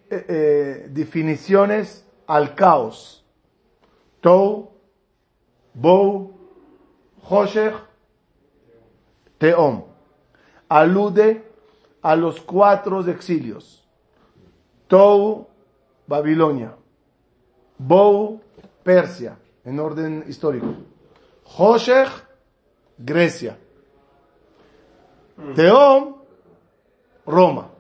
[0.10, 3.21] eh, eh, definiciones al caos.
[4.22, 4.80] Tou,
[5.74, 6.34] Bou,
[7.30, 7.76] Hoshech,
[9.40, 9.84] Teom.
[10.70, 11.44] Alude
[12.02, 13.84] a los cuatro exilios.
[14.88, 15.50] Tou,
[16.08, 16.76] Babilonia.
[17.78, 18.42] Bou,
[18.84, 20.76] Persia, en orden histórico.
[21.58, 22.12] Hoshech,
[22.98, 23.58] Grecia.
[25.56, 26.16] Teom,
[27.26, 27.72] Roma.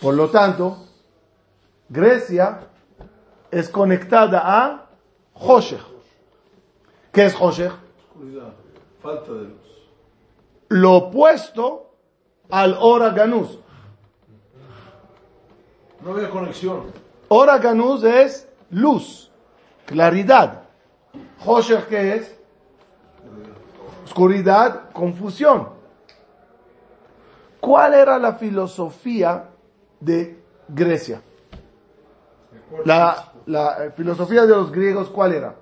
[0.00, 0.86] Por lo tanto,
[1.88, 2.69] Grecia
[3.50, 4.86] es conectada a
[5.34, 5.80] Hoshech.
[7.12, 7.34] ¿Qué es?
[7.34, 8.52] Oscuridad.
[9.02, 9.90] Falta de luz.
[10.68, 11.94] Lo opuesto
[12.50, 13.58] al Ora Ganús.
[16.04, 16.92] No había conexión.
[17.28, 19.30] Ora Ganús es luz,
[19.86, 20.62] claridad.
[21.44, 22.36] Hoshech, ¿qué es?
[24.04, 25.68] Oscuridad, confusión.
[27.60, 29.50] ¿Cuál era la filosofía
[30.00, 31.22] de Grecia?
[32.84, 35.54] La, la eh, filosofía de los griegos, ¿cuál era?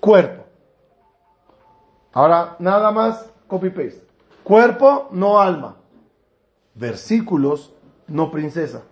[0.00, 0.42] cuerpo.
[2.12, 4.04] Ahora, nada más copy-paste.
[4.42, 5.76] Cuerpo, no alma.
[6.74, 7.72] Versículos,
[8.08, 8.82] no princesa.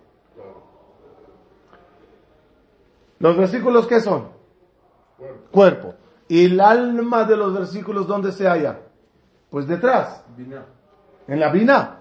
[3.19, 4.29] ¿Los versículos qué son?
[5.51, 5.95] Cuerpo.
[6.29, 8.79] ¿Y el alma de los versículos dónde se halla?
[9.49, 10.23] Pues detrás,
[11.27, 12.00] en la Bina.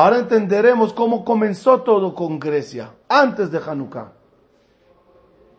[0.00, 4.12] Ahora entenderemos cómo comenzó todo con Grecia, antes de Hanukkah.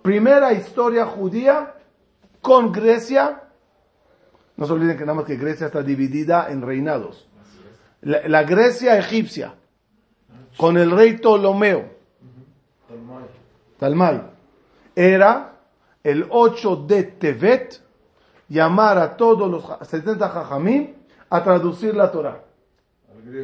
[0.02, 1.76] Primera historia judía
[2.42, 3.44] con Grecia.
[4.58, 7.30] No se olviden que nada más que Grecia está dividida en reinados.
[8.02, 9.54] La, Grecia egipcia,
[10.58, 11.86] con el rey Ptolomeo.
[13.78, 14.24] Talmay,
[14.96, 15.54] era
[16.04, 17.80] el 8 de Tevet
[18.50, 20.94] llamar a todos los ja- 70 jajamim
[21.30, 22.42] a traducir la Torah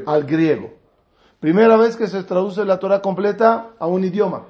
[0.08, 0.77] al griego.
[1.40, 4.46] Primera vez que se traduce la Torah completa a un idioma.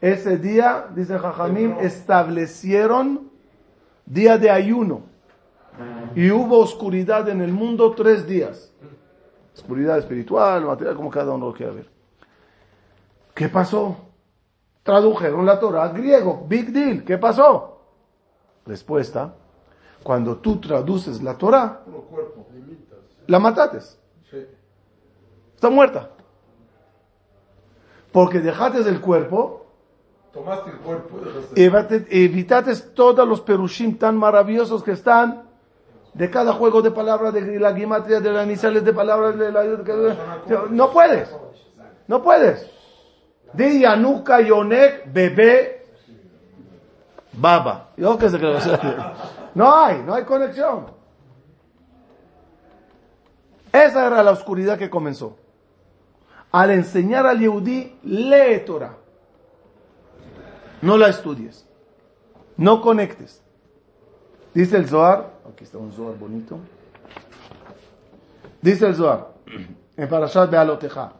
[0.00, 3.30] Ese día, dice Jajamim, establecieron
[4.04, 5.02] día de ayuno.
[6.14, 8.72] Y hubo oscuridad en el mundo tres días.
[9.54, 11.88] Oscuridad espiritual, material, como cada uno lo quiera ver.
[13.32, 13.96] ¿Qué pasó?
[14.82, 16.44] Tradujeron la Torah al griego.
[16.48, 17.04] Big deal.
[17.04, 17.80] ¿Qué pasó?
[18.66, 19.34] Respuesta.
[20.02, 21.82] Cuando tú traduces la Torah,
[23.26, 23.98] la matates.
[25.54, 26.10] Está muerta.
[28.14, 29.66] Porque dejaste el cuerpo,
[30.32, 31.18] Tomaste el cuerpo
[31.52, 32.06] dejaste.
[32.10, 35.42] evitaste todos los perushim tan maravillosos que están
[36.12, 39.64] de cada juego de palabras, de la gimatria, de las iniciales de palabras, de la,
[40.70, 41.28] no puedes.
[42.06, 42.70] No puedes.
[43.52, 45.84] Di Yanuka Yonek bebé
[47.32, 47.88] baba.
[47.96, 48.38] Yo qué sé.
[49.56, 50.86] No hay, no hay conexión.
[53.72, 55.36] Esa era la oscuridad que comenzó.
[56.54, 58.94] Al enseñar al Yehudí, lee Torah.
[60.82, 61.66] No la estudies.
[62.56, 63.42] No conectes.
[64.54, 66.60] Dice el Zohar, aquí está un Zohar bonito.
[68.62, 69.30] Dice el Zohar,
[69.96, 71.14] en Parashat Bealoteja,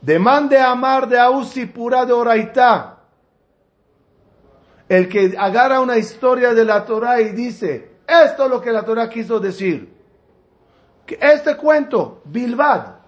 [0.00, 2.98] demande amar de Ausi pura de Oraitá.
[4.88, 8.84] El que agarra una historia de la Torah y dice, esto es lo que la
[8.84, 9.94] Torah quiso decir.
[11.06, 13.01] Que este cuento, Bilbad,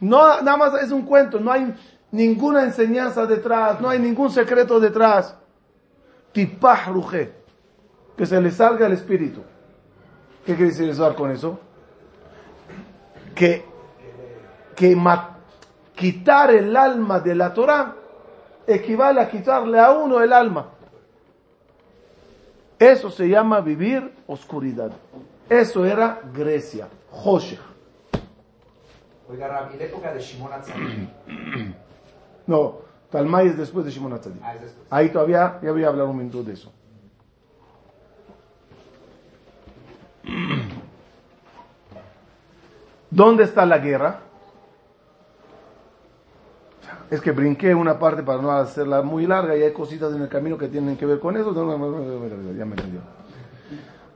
[0.00, 1.74] No, nada más es un cuento, no hay
[2.10, 5.36] ninguna enseñanza detrás, no hay ningún secreto detrás.
[6.32, 7.32] Tipah Ruje,
[8.16, 9.42] que se le salga el espíritu.
[10.46, 11.60] ¿Qué quiere decir Zohar con eso?
[13.34, 13.64] Que,
[14.74, 14.96] que
[15.94, 17.96] quitar el alma de la Torah
[18.66, 20.70] equivale a quitarle a uno el alma.
[22.78, 24.92] Eso se llama vivir oscuridad.
[25.48, 27.73] Eso era Grecia, Hoshech.
[29.28, 31.08] Oiga, Rabbi, la época de Shimon Atzadik.
[32.46, 34.42] No, Talmay es después de Shimon Hatzadik.
[34.42, 34.54] Ah.
[34.90, 36.70] Ahí todavía, ya voy a hablar un minuto de eso.
[43.10, 44.20] ¿Dónde está la guerra?
[47.10, 50.28] Es que brinqué una parte para no hacerla muy larga y hay cositas en el
[50.28, 51.54] camino que tienen que ver con eso.
[51.54, 53.00] Ya me entendió.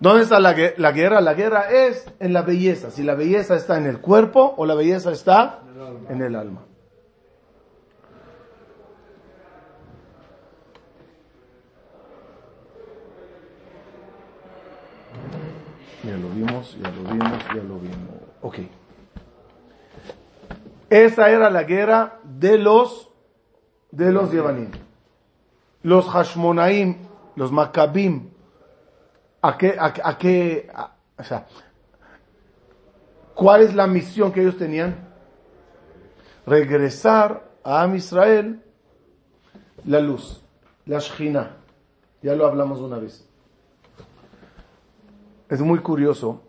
[0.00, 1.20] ¿Dónde está la, gue- la guerra?
[1.20, 2.90] La guerra es en la belleza.
[2.90, 5.61] Si la belleza está en el cuerpo o la belleza está
[6.08, 6.62] en el alma.
[16.04, 18.08] Ya lo vimos, ya lo vimos, ya lo vimos.
[18.42, 18.54] Ok.
[20.90, 23.11] Esa era la guerra de los,
[23.90, 24.70] de los Yevanim.
[25.82, 26.96] Los Hashmonaim,
[27.37, 28.30] los Maccabim,
[29.42, 31.46] ¿a qué, a, qué- a qué, a- o sea,
[33.35, 34.96] cuál es la misión que ellos tenían?
[36.46, 38.62] Regresar a Am Israel
[39.85, 40.42] la luz,
[40.87, 41.57] la Shekhinah.
[42.22, 43.27] Ya lo hablamos una vez.
[45.48, 46.42] Es muy curioso.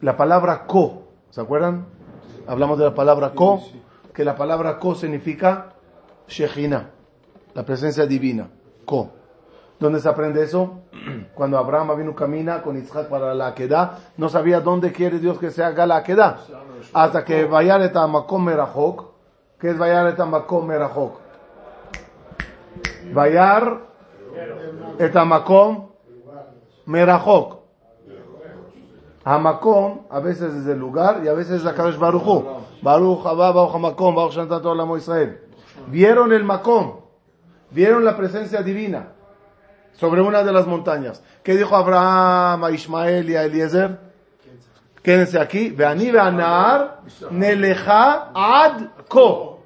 [0.00, 1.86] La palabra ko, ¿se acuerdan?
[2.46, 3.62] Hablamos de la palabra ko,
[4.12, 5.74] que la palabra ko significa
[6.28, 6.90] Shekhinah,
[7.54, 8.48] la presencia divina.
[8.84, 9.12] Ko.
[9.78, 10.80] ¿Dónde se aprende eso?
[11.34, 15.50] Cuando Abraham vino camina con Isaac para la Akedah, no sabía dónde quiere Dios que
[15.50, 16.36] se haga la Akedah.
[16.92, 19.12] Hasta que vayan et Makom Merachok.
[19.58, 21.20] ¿Qué es vayar et Makom Merachok?
[23.14, 23.80] Vayar
[24.98, 25.88] et Makom
[26.84, 27.62] Merachok.
[29.24, 32.44] Hamakom a veces es el lugar y a veces es la Kadosh Baruch Hu.
[32.82, 35.40] Baruch Haba, Baruch Hamakom, Baruch Shantat Olamo Israel.
[35.86, 36.96] Vieron el Makom,
[37.70, 39.12] vieron la presencia divina
[39.92, 41.22] sobre una de las montañas.
[41.42, 43.98] ¿Qué dijo Abraham a Ismael y a Eliezer?
[45.02, 45.70] Quédense aquí.
[45.70, 49.64] Veani veanar neleja ad ko.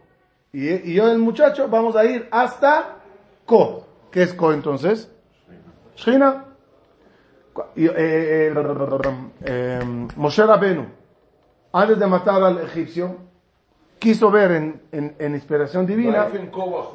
[0.53, 2.97] Y, yo el muchacho vamos a ir hasta
[3.45, 3.87] ko.
[4.11, 5.11] ¿Qué es ko entonces?
[7.75, 8.53] Y, eh, eh,
[9.45, 9.81] eh,
[10.17, 10.87] Moshe Rabenu,
[11.73, 13.17] antes de matar al egipcio,
[13.99, 16.27] quiso ver en, en- en inspiración divina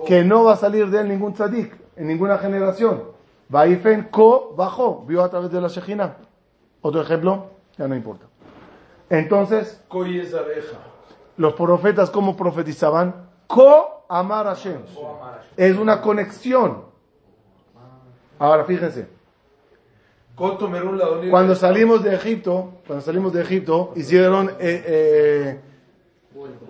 [0.06, 3.04] que no va a salir de él ningún tzadik en ninguna generación.
[3.52, 6.16] Vaifen Ko bajó, vio a través de la Shejina.
[6.82, 7.48] Otro ejemplo,
[7.78, 8.26] ya no importa.
[9.10, 10.78] Entonces, es abeja.
[11.36, 13.30] los profetas, ¿cómo profetizaban?
[13.48, 14.82] Ko Amar Hashem.
[15.58, 16.86] Es una conexión.
[18.40, 19.10] Ahora, fíjense.
[21.30, 25.62] Cuando salimos de Egipto, cuando salimos de Egipto, hicieron eh, eh,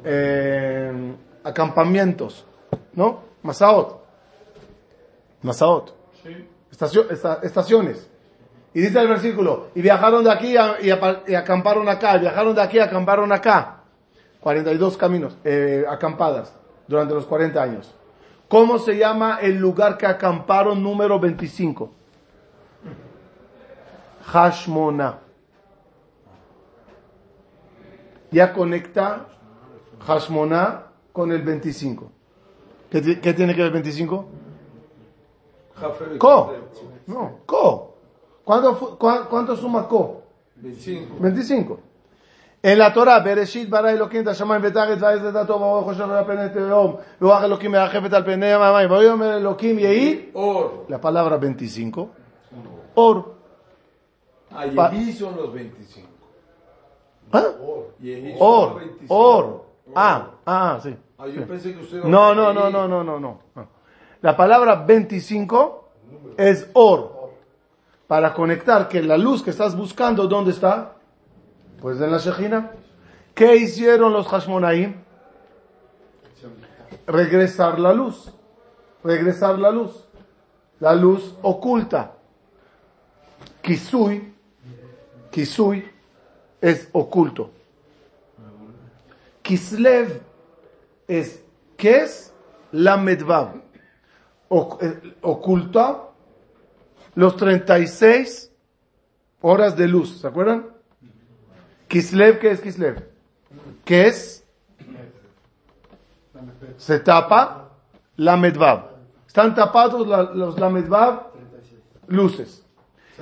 [0.03, 1.13] eh,
[1.43, 2.43] acampamientos,
[2.93, 3.19] ¿no?
[3.43, 4.01] Masaot.
[5.43, 6.01] Masaot.
[6.82, 8.09] Estacio- esta- estaciones.
[8.73, 12.55] Y dice el versículo, y viajaron de aquí a- y, apa- y acamparon acá, viajaron
[12.55, 13.82] de aquí y acamparon acá.
[14.39, 16.51] 42 caminos, eh, acampadas,
[16.88, 17.93] durante los 40 años.
[18.47, 21.91] ¿Cómo se llama el lugar que acamparon número 25?
[24.25, 25.19] Hashmona.
[28.32, 29.27] Ya conecta
[30.07, 32.11] Hashmona con el 25.
[32.89, 34.27] ¿Qué, ti- qué tiene que ver el 25?
[36.17, 36.53] Co.
[37.07, 37.95] No, co.
[38.43, 40.21] ¿Cuánto, cuánto suma co?
[40.55, 41.15] 25.
[41.19, 41.79] 25.
[42.63, 45.57] En la Torah, Bereshit bara Elohim, Tashamayim vetaret, vayez letato,
[46.51, 46.84] teom,
[47.19, 47.75] Elohim
[49.23, 50.86] Elohim yehi, or.
[50.88, 52.09] La palabra 25,
[52.93, 53.34] or.
[54.53, 56.07] Ah, son los 25.
[57.32, 57.45] ¿Ah?
[58.39, 59.65] Or, or.
[59.95, 60.95] Ah, ah, sí.
[61.17, 62.03] Ah, que usted...
[62.03, 63.39] No, no, no, no, no, no, no.
[64.22, 65.89] La palabra 25
[66.38, 67.32] es or.
[68.07, 70.93] Para conectar que la luz que estás buscando, ¿dónde está?
[71.82, 72.72] Pues en la Shejina.
[73.34, 74.95] ¿Qué hicieron los Hashmonaim?
[77.07, 78.32] Regresar la luz.
[79.03, 79.91] Regresar la luz.
[80.80, 82.13] La luz oculta.
[83.61, 84.34] Kisui.
[85.32, 85.89] Kisui
[86.59, 87.49] es oculto.
[89.41, 90.22] Kislev
[91.07, 91.43] es
[91.76, 92.34] ¿qué es
[92.72, 93.70] la medvav?
[94.82, 96.10] Eh, Oculta
[97.16, 98.52] los 36
[99.41, 100.68] horas de luz, ¿se acuerdan?
[101.88, 103.08] Kislev, ¿qué es Kislev?
[103.86, 104.45] ¿Qué es?
[106.78, 107.70] Se tapa
[108.18, 108.91] la medvav.
[109.28, 111.28] Están tapados la- los la medvav
[112.08, 112.66] luces.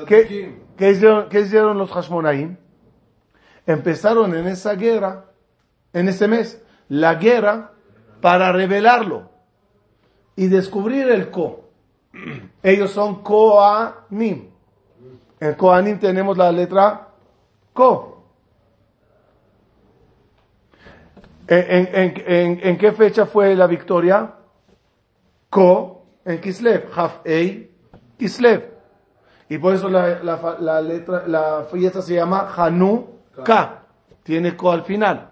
[0.07, 2.57] ¿Qué, qué hicieron, qué hicieron los Hashmonaim?
[3.67, 5.25] Empezaron en esa guerra,
[5.93, 7.73] en ese mes, la guerra
[8.21, 9.29] para revelarlo
[10.39, 11.65] y descubrir el Ko.
[12.63, 14.47] Ellos son Koanim.
[15.39, 17.09] En Koanim tenemos la letra
[17.73, 18.23] Ko.
[21.45, 24.33] ¿En, en, en, en- qué fecha fue la victoria?
[25.49, 26.89] Ko en Kislev.
[26.95, 27.69] Haf Ei
[28.17, 28.63] Kislev.
[29.49, 33.83] Y por eso la, la, la letra, la fiesta se llama Hanukkah.
[34.23, 35.31] Tiene Ko al final.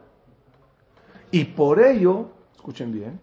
[1.31, 3.21] Y por ello, escuchen bien,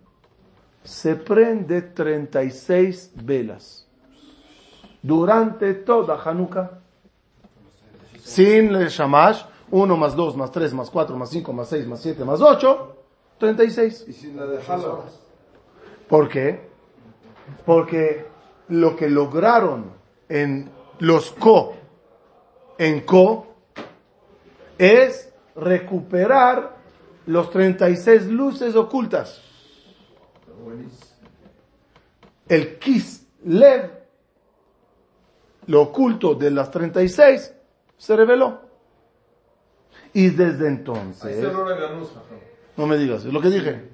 [0.84, 3.88] se prende 36 velas
[5.02, 6.78] durante toda Hanukkah.
[8.22, 12.00] Sin el Shamash, 1 más 2 más 3 más 4 más 5 más 6 más
[12.00, 12.96] 7 más 8,
[13.38, 14.04] 36.
[14.08, 15.00] Y sin la de Hala.
[16.08, 16.68] ¿Por qué?
[17.66, 18.26] Porque
[18.68, 19.92] lo que lograron
[20.28, 21.74] en los Ko,
[22.78, 23.46] en Ko,
[24.78, 26.76] es recuperar
[27.26, 29.42] los 36 luces ocultas.
[32.48, 33.90] El Kislev,
[35.66, 37.54] lo oculto de las 36,
[37.96, 38.60] se reveló.
[40.12, 41.44] Y desde entonces,
[42.76, 43.88] no me digas, es lo que dije.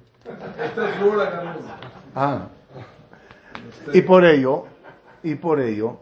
[2.13, 2.47] Ah.
[3.93, 4.65] Y por ello,
[5.23, 5.97] y por ello,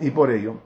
[0.00, 0.56] y por ello,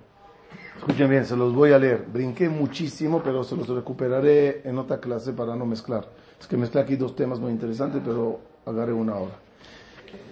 [0.79, 2.07] escuchen bien, se los voy a leer.
[2.11, 6.09] Brinqué muchísimo, pero se los recuperaré en otra clase para no mezclar.
[6.41, 9.35] Es que mezclé aquí dos temas muy interesantes, pero agarré una hora.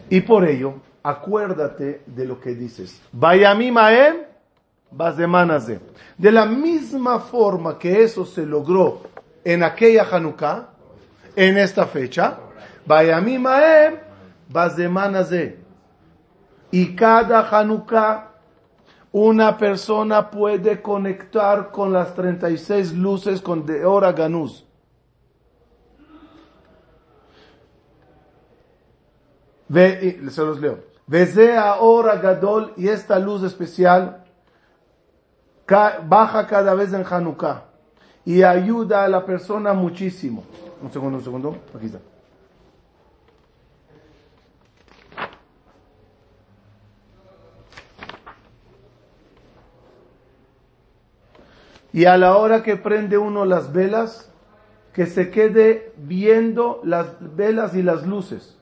[0.08, 3.00] Y por ello, acuérdate de lo que dices.
[3.12, 4.16] Vayami Maem,
[4.90, 5.80] vas de.
[6.18, 9.02] De la misma forma que eso se logró
[9.44, 10.68] en aquella Hanukkah,
[11.34, 12.38] en esta fecha,
[12.86, 13.94] Vayami Maem,
[14.48, 15.58] vas de.
[16.70, 18.32] Y cada Hanukkah,
[19.12, 23.80] una persona puede conectar con las 36 luces con de
[24.14, 24.65] Ganús.
[29.68, 30.78] Ve, se los leo.
[31.06, 34.24] Veze ahora Gadol y esta luz especial
[35.68, 37.64] baja cada vez en Hanukkah
[38.24, 40.44] y ayuda a la persona muchísimo.
[40.82, 41.56] Un segundo, un segundo.
[41.74, 41.98] Aquí está.
[51.92, 54.30] Y a la hora que prende uno las velas,
[54.92, 58.55] que se quede viendo las velas y las luces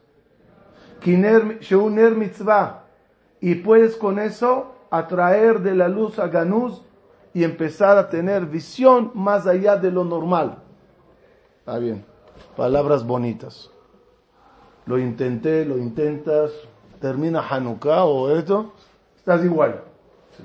[1.07, 2.85] Mitzvah.
[3.41, 6.83] Y puedes con eso atraer de la luz a Ganús
[7.33, 10.59] y empezar a tener visión más allá de lo normal.
[11.59, 12.05] Está bien.
[12.57, 13.71] Palabras bonitas.
[14.87, 16.53] Lo intenté, lo intentas,
[17.01, 18.73] termina Hanukkah o esto,
[19.17, 19.83] estás igual.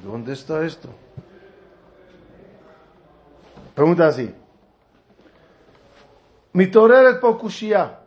[0.04, 0.90] ¿Dónde está esto?
[3.76, 4.34] Pregunta así.
[6.54, 7.99] Mi torero es pokushia,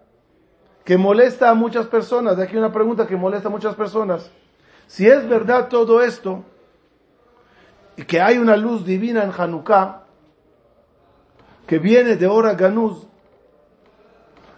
[0.85, 2.37] que molesta a muchas personas.
[2.37, 4.31] De aquí una pregunta que molesta a muchas personas.
[4.87, 6.45] Si es verdad todo esto,
[7.97, 10.03] y que hay una luz divina en Hanukkah,
[11.67, 13.07] que viene de Ora Ganuz,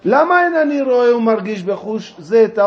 [0.07, 2.59] למה אין אני רואה ומרגיש בחוש זה את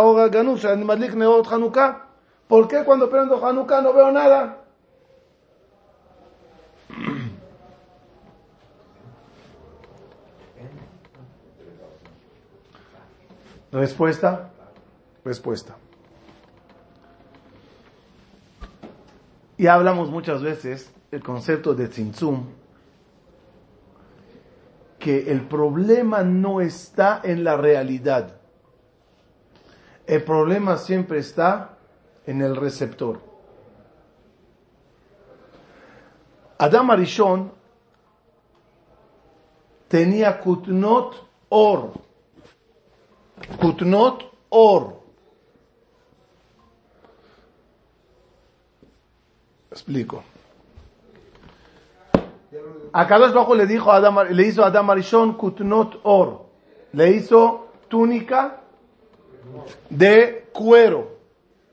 [13.78, 14.50] Respuesta,
[15.24, 15.76] respuesta.
[19.56, 22.48] Y hablamos muchas veces el concepto de tzimtzum,
[24.98, 28.42] que el problema no está en la realidad.
[30.08, 31.78] El problema siempre está
[32.26, 33.22] en el receptor.
[36.58, 37.52] Adam Arishon
[39.88, 42.07] tenía kutnot or.
[43.60, 44.96] Kutnot or.
[49.72, 50.24] Explico.
[52.94, 56.46] A Kadosh Bajo le dijo a Adam, le hizo a Adam Arishon kutnot or.
[56.94, 58.62] Le hizo túnica
[59.90, 61.18] de cuero.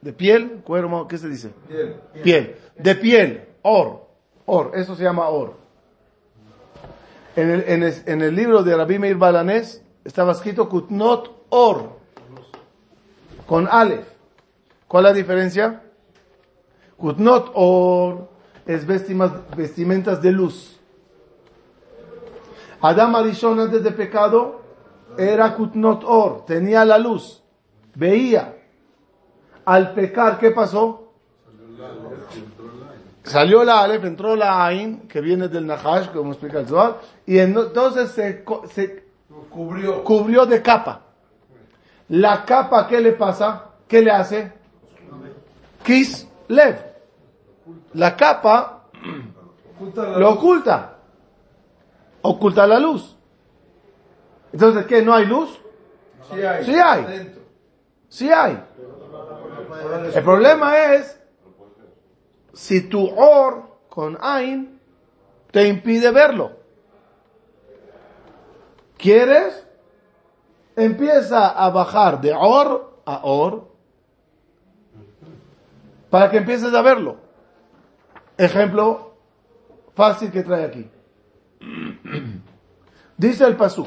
[0.01, 1.51] De piel, cuero, ¿qué se dice?
[1.67, 1.97] Piel.
[2.23, 2.57] Piel.
[2.77, 3.49] De piel.
[3.63, 4.07] Or.
[4.45, 4.73] Or.
[4.75, 5.55] Eso se llama or.
[7.37, 11.91] En el, en el, en el libro de Rabbi Meir Balanés estaba escrito kutnot or.
[13.47, 14.09] Con Aleph.
[14.89, 15.83] ¿Cuál es la diferencia?
[16.97, 18.29] Kutnot or
[18.67, 20.81] es vestimentas, vestimentas de luz.
[22.81, 24.61] Adam Arishon antes de pecado
[25.17, 27.43] era Kutnot Or, tenía la luz,
[27.95, 28.57] veía.
[29.65, 31.13] Al pecar, ¿qué pasó?
[33.23, 37.39] Salió la Aleph, entró la Ain, que viene del Nahash, como explica el Zohar, y
[37.39, 39.05] entonces se, se
[39.49, 40.05] Cubrió.
[40.05, 41.04] cubrió de capa.
[42.09, 43.71] La capa, ¿qué le pasa?
[43.89, 44.53] ¿Qué le hace?
[45.83, 46.77] Kis Lev.
[47.95, 48.85] La capa
[49.97, 50.99] lo oculta.
[52.23, 53.17] Oculta la luz.
[54.53, 55.03] Entonces, ¿qué?
[55.03, 55.59] ¿No hay luz?
[56.31, 56.65] Sí hay.
[56.65, 57.35] Sí hay.
[58.09, 58.65] Sí hay.
[60.15, 61.21] El problema es
[62.53, 64.81] si tu or con Ain
[65.51, 66.53] te impide verlo.
[68.97, 69.64] ¿Quieres?
[70.77, 73.69] Empieza a bajar de or a or
[76.11, 77.17] para que empieces a verlo.
[78.37, 79.15] Ejemplo
[79.95, 80.91] fácil que trae aquí.
[83.17, 83.87] Dice el pasuk.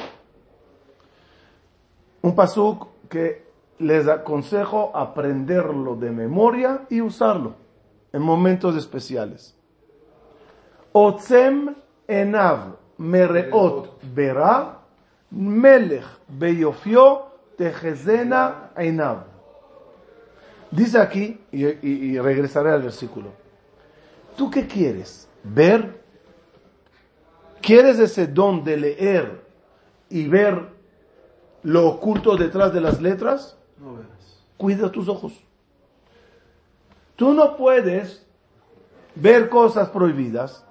[2.21, 3.47] Un pasuk que
[3.79, 7.55] les aconsejo aprenderlo de memoria y usarlo
[8.11, 9.55] en momentos especiales.
[10.93, 11.75] Otzem
[12.07, 14.01] enav mereot
[15.32, 19.23] melech beyofio tejezena enav.
[20.71, 23.32] Dice aquí, y, y- y regresaré al versículo.
[24.36, 25.28] ¿Tú qué quieres?
[25.43, 26.01] ¿Ver?
[27.61, 29.41] ¿Quieres ese don de leer
[30.09, 30.67] y ver
[31.63, 33.57] lo oculto detrás de las letras?
[33.80, 34.43] No verás.
[34.57, 35.34] Cuida tus ojos.
[37.15, 38.25] Tú no puedes
[39.15, 40.63] ver cosas prohibidas.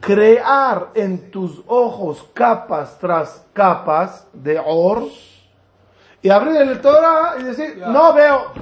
[0.00, 5.04] Crear en tus ojos capas tras capas de or
[6.22, 8.52] y abrir el Torah y decir, no veo.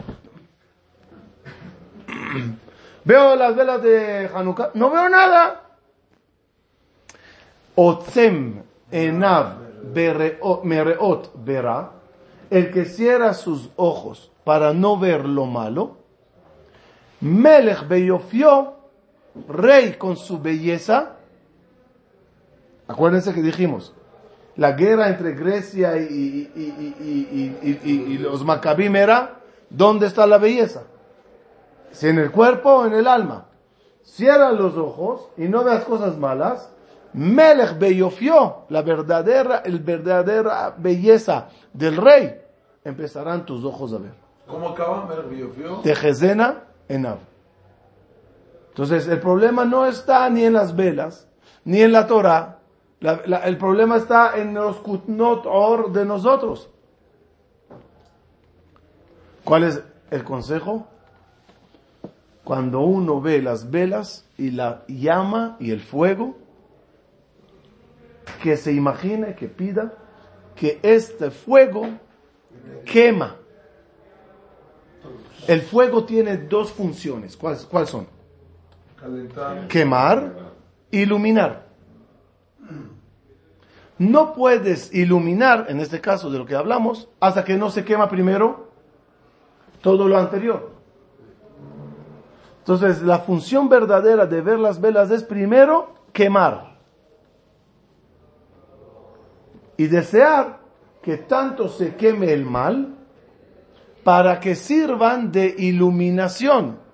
[3.05, 5.63] veo las velas de Hanukkah, no veo nada.
[7.75, 9.59] Otzem enav
[9.93, 11.91] bereot- mereot verá,
[12.51, 15.97] el que cierra sus ojos para no ver lo malo,
[17.21, 18.76] Melech beyofio,
[19.49, 21.17] rey con su belleza.
[22.89, 23.95] Acuérdense que dijimos,
[24.57, 26.49] la guerra entre Grecia y,
[28.21, 30.85] los Maccabim era, ¿dónde está la belleza?
[31.91, 33.47] Si en el cuerpo o en el alma.
[34.03, 36.71] Cierra los ojos y no veas cosas malas.
[37.13, 42.41] Melech beyofio, la verdadera, el verdadera belleza del rey,
[42.85, 44.13] empezarán tus ojos a ver.
[44.47, 45.07] ¿Cómo acaba?
[45.07, 45.81] Mer Biofio.
[45.83, 47.19] Tejezena enav.
[48.77, 51.27] Entonces, el problema no está ni en las velas,
[51.65, 52.59] ni en la Torah.
[53.01, 55.47] La- el problema está en los kutnot
[55.95, 56.69] de nosotros.
[59.45, 60.87] ¿Cuál es el consejo?
[62.45, 66.37] Cuando uno ve las velas y la llama y el fuego,
[68.43, 69.95] que se imagine, que pida
[70.55, 71.87] que este fuego
[72.85, 73.37] quema.
[75.49, 77.39] El fuego tiene dos funciones.
[77.39, 78.16] ¿Cuáles, cuáles son?
[79.69, 80.33] Quemar,
[80.91, 81.67] iluminar.
[83.99, 88.09] No puedes iluminar, en este caso de lo que hablamos, hasta que no se quema
[88.09, 88.71] primero
[89.81, 90.71] todo lo anterior.
[92.59, 96.77] Entonces, la función verdadera de ver las velas es primero quemar
[99.77, 100.59] y desear
[101.03, 102.95] que tanto se queme el mal
[104.03, 106.86] para que sirvan de iluminación.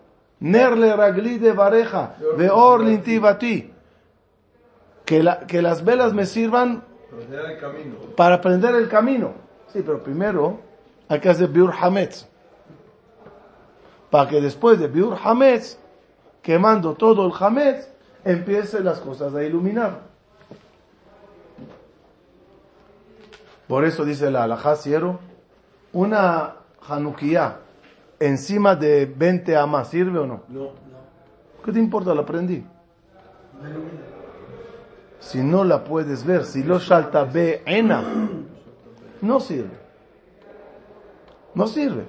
[0.42, 3.70] Nerle ragli de bareja, de or lintivati.
[5.04, 6.82] Que, la- que las velas me sirvan
[8.16, 9.34] Para aprender el camino.
[9.72, 10.58] Sí, pero primero
[11.08, 12.26] hay que hacer biur hametz.
[14.10, 15.78] Para que después de biur hametz,
[16.42, 17.88] quemando todo el hametz,
[18.24, 20.00] empiece las cosas a iluminar.
[23.68, 24.74] Por eso dice la alajá
[25.92, 26.54] una
[26.88, 27.58] Hanukkah
[28.26, 30.42] encima de 20 amas, ¿sirve o no?
[30.48, 30.70] No.
[31.64, 32.14] ¿Qué te importa?
[32.14, 32.64] La aprendí.
[35.20, 38.02] Si no la puedes ver, si lo shalta be ena,
[39.20, 39.76] no sirve.
[41.54, 42.06] No sirve.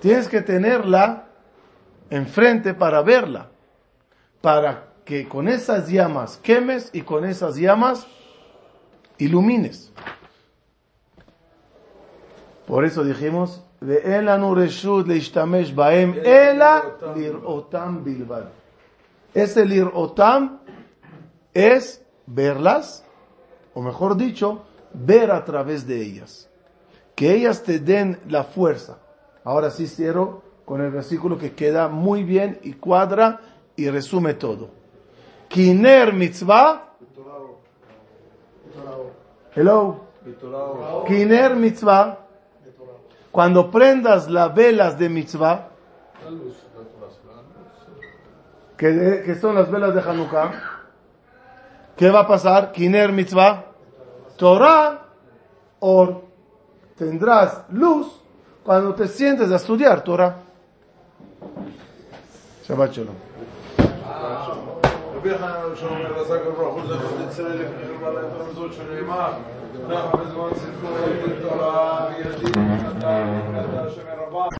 [0.00, 1.28] Tienes que tenerla
[2.10, 3.50] enfrente para verla.
[4.40, 8.06] Para que con esas llamas quemes y con esas llamas
[9.18, 9.92] ilumines.
[12.66, 16.66] Por eso dijimos, ואין לנו רשות להשתמש בהם, אלא
[19.34, 19.64] Ese
[21.54, 23.04] es verlas,
[23.74, 24.62] o mejor dicho,
[24.92, 26.48] ver a través de ellas.
[27.16, 28.98] Que ellas te den la fuerza.
[29.42, 33.40] Ahora sí cierro con el versículo que queda muy bien y cuadra
[33.76, 34.70] y resume todo.
[35.48, 36.12] Kiner.
[39.54, 40.00] Hello.
[41.06, 42.23] Kiner mitzvah.
[43.34, 45.70] Cuando prendas las velas de mitzvah,
[48.76, 50.52] que, son las velas de Hanukkah,
[51.96, 52.70] ¿qué va a pasar?
[52.70, 53.64] Kiner mitzvah,
[54.36, 55.08] Torah,
[55.80, 56.22] or
[56.96, 58.06] tendrás luz
[58.62, 60.36] cuando te sientes a estudiar Torah.
[62.68, 63.16] Shabbat shalom.
[65.24, 69.32] מרוויחה, שאומר עסק וברוך הוא זכר תצא לפני ובעלי חמזות שנאמר,
[69.90, 70.96] אנחנו בזמן סיפור
[71.42, 72.56] תורה וידיד,
[72.98, 73.26] אתה
[73.90, 74.48] שמרבה